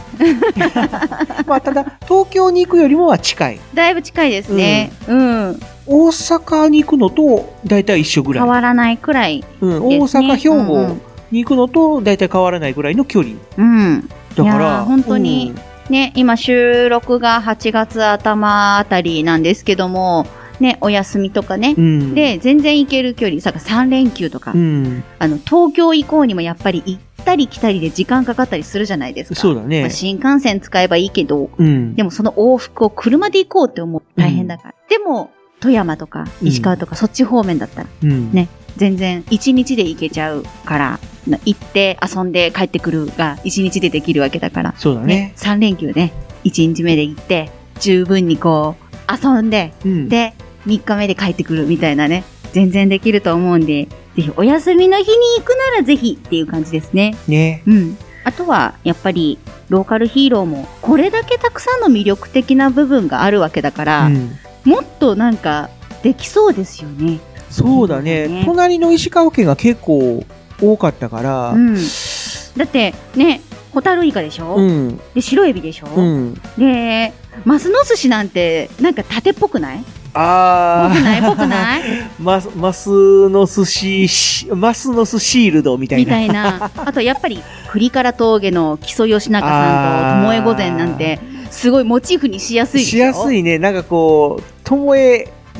[1.48, 3.60] まあ、ただ、東京に行くよりもは近い。
[3.74, 4.92] だいぶ近いですね。
[5.08, 5.60] うん。
[5.86, 8.44] 大阪に行くのと、だいたい一緒ぐらい。
[8.44, 10.98] 変わらないくらい、うん、大阪、兵庫
[11.32, 13.36] に行くのと、だいたい変わらないぐらいの距離。
[13.58, 14.10] うん。
[14.36, 15.54] だから本当に、
[15.90, 20.26] ね、今収録が8月頭あたりなんですけども、
[20.60, 21.76] ね、お休みとかね。
[21.78, 25.04] うんで、全然行ける距離、さ、3連休とか、うん。
[25.20, 29.40] あの、東京行こうにもやっぱり行ったり来たりで時間かかったりするじゃないですか。
[29.40, 31.96] そうだねまあ新幹線使えばいいけど、うん。
[31.96, 34.76] でもその往復を車で行こうって思う大変だから。
[34.90, 38.32] でも、富山とか石川とかそっち方面だったら、うん。
[38.32, 44.74] ね、全然1日で行けちゃうから、な行って遊んで帰ってくるが1日でできるわけだから。
[44.78, 45.34] そうだね。
[45.38, 46.12] 3連休ね、
[46.44, 47.50] 1日目で行って、
[47.80, 50.34] 十分にこう、遊んで、うんで、
[50.66, 53.86] 3日目で帰ってくるみたいなね、全然できると思うんで、
[54.16, 57.16] ぜひお休みの日に行くならぜひっていう感じですね。
[57.28, 57.64] ね。
[57.66, 57.98] うん。
[58.24, 59.38] あとは、やっぱり、
[59.70, 65.70] ローカルヒーローも、これだけたくさんの魅力的な部分があるわけだから、うんもっとなんか、
[66.04, 67.20] できそうですよね。
[67.50, 68.44] そうだね。
[68.46, 70.26] 隣の石川県が結構
[70.62, 71.76] 多かったから、うん。
[71.76, 73.42] だって、ね、
[73.74, 74.56] ホタルイカでしょ？
[74.56, 75.00] うん。
[75.16, 75.88] で、白エビでしょ？
[75.88, 76.34] うん。
[76.58, 77.12] で、
[77.46, 79.84] マスの寿司なんて、なんか縦っぽくない？
[80.16, 81.22] あぽくない？
[81.24, 81.82] ぽくない？
[82.22, 86.06] マス、マスの寿司し、マスの寿シールドみたいな。
[86.06, 86.72] みたいな。
[86.86, 87.42] あと、やっぱり、
[87.72, 91.20] 栗から峠の木曽義仲さんと、巴御前なんて、
[91.50, 93.58] すごいモチーフにしやすいでしやすいね。
[93.58, 94.76] なんかこう、と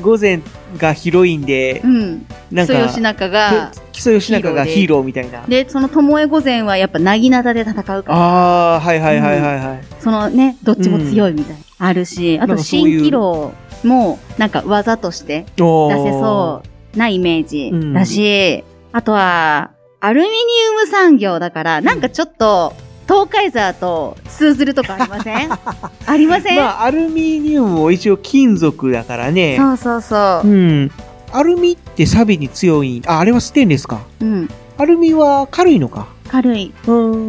[0.00, 0.40] え御前
[0.78, 2.26] がヒロインで、うん。
[2.50, 5.42] なんか、木曽義仲が、木曽義仲がヒーローみたいな。
[5.46, 8.02] で、その巴御前はやっぱ、なぎなたで戦うから。
[8.16, 9.84] ああ、はいはいはいはいはい。
[10.00, 11.86] そのね、どっちも強いみたいな。
[11.86, 13.52] あるし、あと、蜃気楼
[13.84, 15.62] も、なんか技として出
[16.02, 16.62] せそ
[16.94, 22.74] うなイメージうんだし、あとは、アルミニウム産業だから、なんかちょっと、
[23.06, 25.50] 東海沢と通ずるとこありません？
[26.06, 29.56] ありません、まあ、アルミニウムも一応金属だからね。
[29.58, 30.48] そうそうそう。
[30.48, 30.90] うん。
[31.32, 33.02] アルミって錆に強い。
[33.06, 34.00] あ、あれはステンレスか。
[34.20, 34.48] うん。
[34.78, 36.06] アルミは軽いのか。
[36.28, 36.72] 軽い。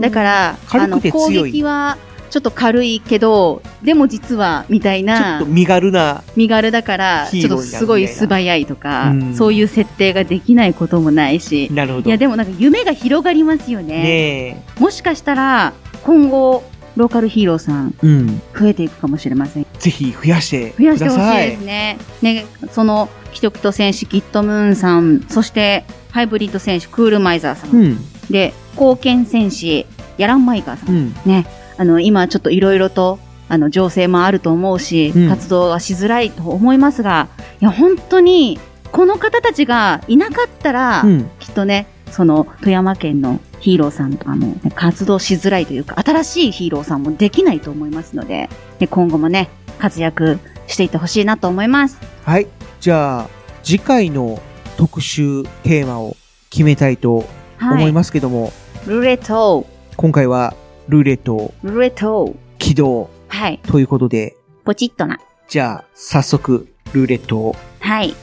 [0.01, 1.97] だから、軽くて強い撃は、
[2.35, 5.17] ちょっと軽いけど、でも実は、みたいな。
[5.17, 6.21] ちょっと身軽な。
[6.35, 11.69] 身軽だから、ちょっとすごい素早いとか、うんそういう設定ができないこともないし。
[11.71, 12.09] なるほど。
[12.09, 14.03] いや、でもなんか夢が広がりますよね。
[14.03, 15.71] ねもしかしたら、
[16.03, 16.65] 今後、
[16.97, 18.05] ローカルヒーローさん、え。
[18.05, 18.41] うん。
[18.53, 19.65] 増えていくかもしれません。
[19.79, 21.07] ぜひ増やして増やして。
[21.07, 21.97] ほしいですね。
[22.21, 27.69] ね、その、キトキト戦士、キットムーンさん、そして、ハイブリッド戦士、クールマイザーさん。
[27.69, 27.97] うん。
[28.29, 29.85] で、貢献戦士、
[30.17, 30.89] ヤランマイカーさん。
[30.89, 31.15] うん。
[31.25, 31.45] ね、
[31.77, 35.29] あの、今ちょっといろいろと、あの、情勢もあると思うし、うん。
[35.29, 37.27] 活動はしづらいと思いますが、
[37.61, 38.59] いや、本当に、
[38.91, 41.29] この方たちがいなかったら、うん。
[41.39, 48.49] きっとね、その、富山県のヒーローさんとかも、ね、活動しづらいというか、新しいヒーローさんもできないと思いますので、
[48.79, 49.49] で今後もね、
[49.79, 51.99] 活躍していってほしいなと思います。
[52.23, 52.47] はい。
[52.79, 53.29] じゃあ、
[53.63, 54.39] 次回の
[54.77, 56.15] 特集テーマを
[56.49, 57.25] 決めたいと
[57.59, 58.51] 思いますけども、
[58.85, 59.65] ルーレット、
[59.97, 60.53] 今回は
[60.87, 65.19] ルーレットをルーレット、起動はい、ということで、ポチッとな。
[65.47, 68.15] じゃあ、早速、ルーレットをはい、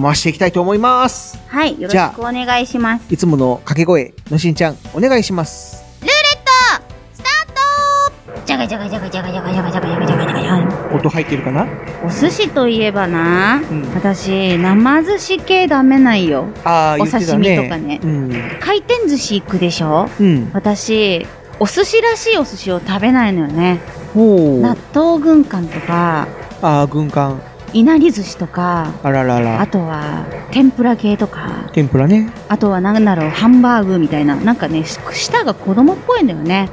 [0.00, 1.38] 回していきたいと思います。
[1.48, 3.04] はい、よろしじゃあくお願いします。
[3.12, 5.82] いつもの掛け声、のしんちゃん、お願いします。
[6.00, 6.84] ルーレット、
[7.14, 11.66] スタートじゃがじゃがじゃがじゃがじゃがじゃがじゃがじゃがじゃがじゃがじゃが音入ってるかな
[12.04, 13.62] お寿司といえばな、
[13.94, 16.46] 私、生寿司系ダメないよ。
[16.64, 17.56] ああ、お言ってた刺ね。
[17.56, 18.30] 身とかねうん。
[18.60, 20.50] 回転寿司行くでしょうん。
[20.52, 21.26] 私、
[21.62, 23.78] お寿司らしいお寿司を食べないのよね。
[24.16, 26.26] 納豆軍艦とか、
[26.60, 27.40] ああ、軍艦。
[27.72, 29.66] いなり寿司とか、あららあら。
[29.68, 32.32] とは、天ぷら系とか、天ぷらね。
[32.48, 34.34] あとはなんだろう、ハンバーグみたいな。
[34.34, 36.68] なんかね、し舌が子供っぽいんだよね。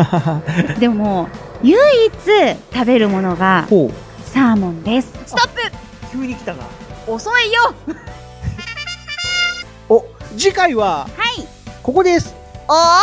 [0.80, 1.28] でも、
[1.62, 1.76] 唯
[2.06, 2.12] 一
[2.72, 3.66] 食べるものが。
[4.24, 5.12] サーモンです。
[5.26, 5.60] ストップ
[6.10, 6.60] 急に来たな。
[7.06, 7.74] 遅いよ
[9.90, 10.02] お、
[10.38, 11.46] 次回は、はい
[11.82, 12.34] ここです。
[12.66, 13.02] 大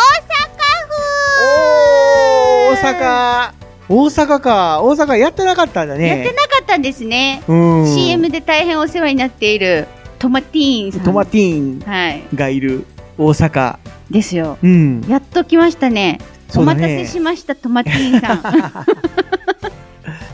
[1.42, 3.54] おー、大阪。
[3.90, 4.82] 大阪か。
[4.82, 6.08] 大阪やってなかったんだね。
[6.08, 7.44] やってなかったんですね。
[7.48, 9.88] うん CM で大変お世話になっている
[10.20, 11.02] トマティーンさん。
[11.02, 12.24] トマティーンはい。
[12.34, 12.86] がいる
[13.18, 13.78] 大阪。
[14.10, 14.58] ですよ。
[14.64, 15.02] うん。
[15.08, 16.20] やっと来ましたね。
[16.60, 18.42] ね待たせしました、トマティーンさん。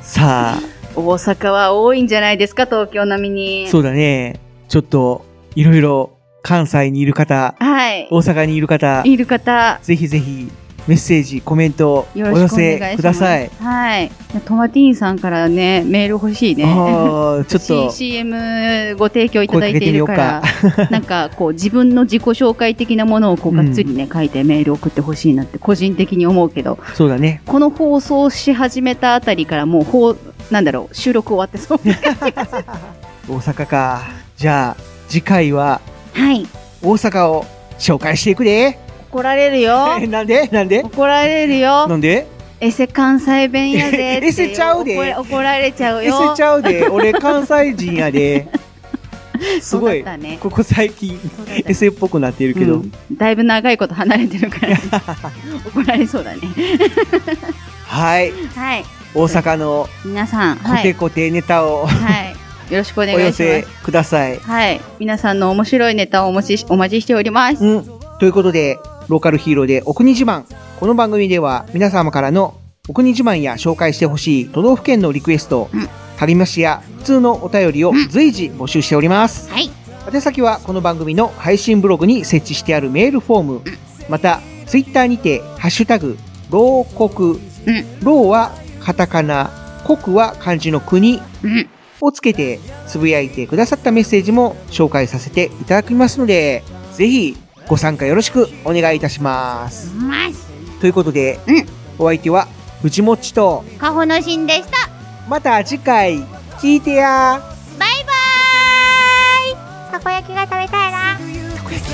[0.03, 0.59] さあ、
[0.95, 3.67] 大阪は多いんじゃないですか、東京並みに。
[3.69, 4.39] そうだね。
[4.67, 5.25] ちょっと、
[5.55, 6.11] いろいろ、
[6.41, 8.07] 関西にいる方、はい。
[8.11, 10.51] 大阪にいる方、いる方、ぜひぜひ、
[10.89, 12.91] メッセージ、コメントお寄よろしくお願いします。
[12.93, 13.49] せください。
[13.59, 14.11] はい。
[14.43, 16.63] トマティーンさんからね、メール欲しいね。
[16.63, 27.43] ちょっと CM ご提供いただいているから声か、 なんかこう自分の自己紹介的なものをこうがっつりね、書いてメール送ってほしいなって個人的に思うけど、そうだね。
[27.45, 30.17] この放送し始めたあたりからもう、ほう、
[30.49, 32.65] なんだろう、収録終わってそうな感じがする。
[33.29, 34.01] 大阪か。
[34.37, 35.81] じゃあ、次回は、
[36.13, 36.47] はい。
[36.81, 37.45] 大阪を
[37.77, 38.88] 紹介していくで。
[39.11, 39.99] 怒られるよ。
[40.07, 40.47] なんで？
[40.51, 40.83] なんで？
[40.83, 41.87] 怒られるよ。
[41.87, 42.27] なんで？
[42.61, 44.19] エセ関西弁やで。
[44.23, 46.31] エセちゃうで怒られちゃうエよ。
[46.31, 46.87] セちゃうで。
[46.87, 48.47] 俺関西人やで。
[49.61, 51.17] すごいね、ここ最近、
[51.65, 52.75] エセっぽくなってるけど。
[52.75, 54.77] うんだいぶ長いこと離れてるから、
[55.65, 56.39] 怒られそうだね。
[57.87, 58.33] はい。
[58.53, 58.85] はい。
[59.15, 60.83] 大阪の皆さん、コはい。
[60.83, 61.89] テコテネタを、は
[62.69, 62.73] い。
[62.73, 63.65] よろしくお願お寄いしますせ。
[63.83, 64.37] ください。
[64.39, 64.81] はい。
[64.99, 67.63] 皆さんの面白いネタをお持ちし、お待ちしております。
[67.63, 67.85] うん。
[68.19, 68.77] ということで、
[69.09, 70.45] ローカルヒーローでお国自慢。
[70.79, 75.67] この番組では皆様からのお国自慢や紹介してほしい都道府県のリクエスト、
[76.17, 79.49] 旅ましや普通のお便りを随時募集しております。
[79.49, 79.71] はい。
[80.13, 83.61] 宛先はこの番組の配信ブログに設置してあるメールフォーム、
[84.09, 86.15] また、ツイッターにて、ハッシュタグ、
[86.51, 87.39] ロー国、
[88.03, 89.49] ローはカタカナ、
[89.87, 91.19] 国は漢字の国
[91.99, 96.63] をつけてつぶやいてくださったメッセージも紹介させていただきますので、
[96.93, 97.35] ぜひ
[97.69, 99.93] ご参加よろしくお願いいたします。
[100.81, 101.39] ということで、
[101.99, 102.47] お相手は
[102.81, 104.89] 藤もっちと、カホのしんでした。
[105.29, 106.17] また次回
[106.57, 107.39] 聞いてや。
[107.77, 109.91] バイバーイ。
[109.91, 111.19] たこ焼きが食べたいな。
[111.55, 111.93] たこ焼き。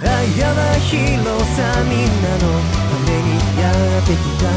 [0.00, 3.28] あやまひろさみんなのために
[3.60, 3.68] や
[4.00, 4.48] ってきた。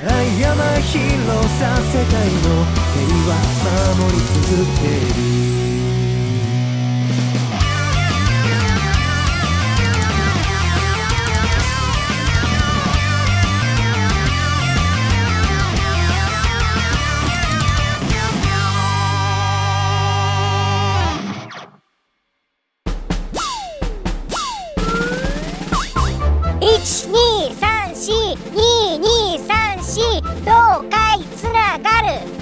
[0.00, 2.46] あやまひろさ世界の
[2.94, 3.34] 平和
[3.98, 4.86] 守り続け
[5.64, 5.67] る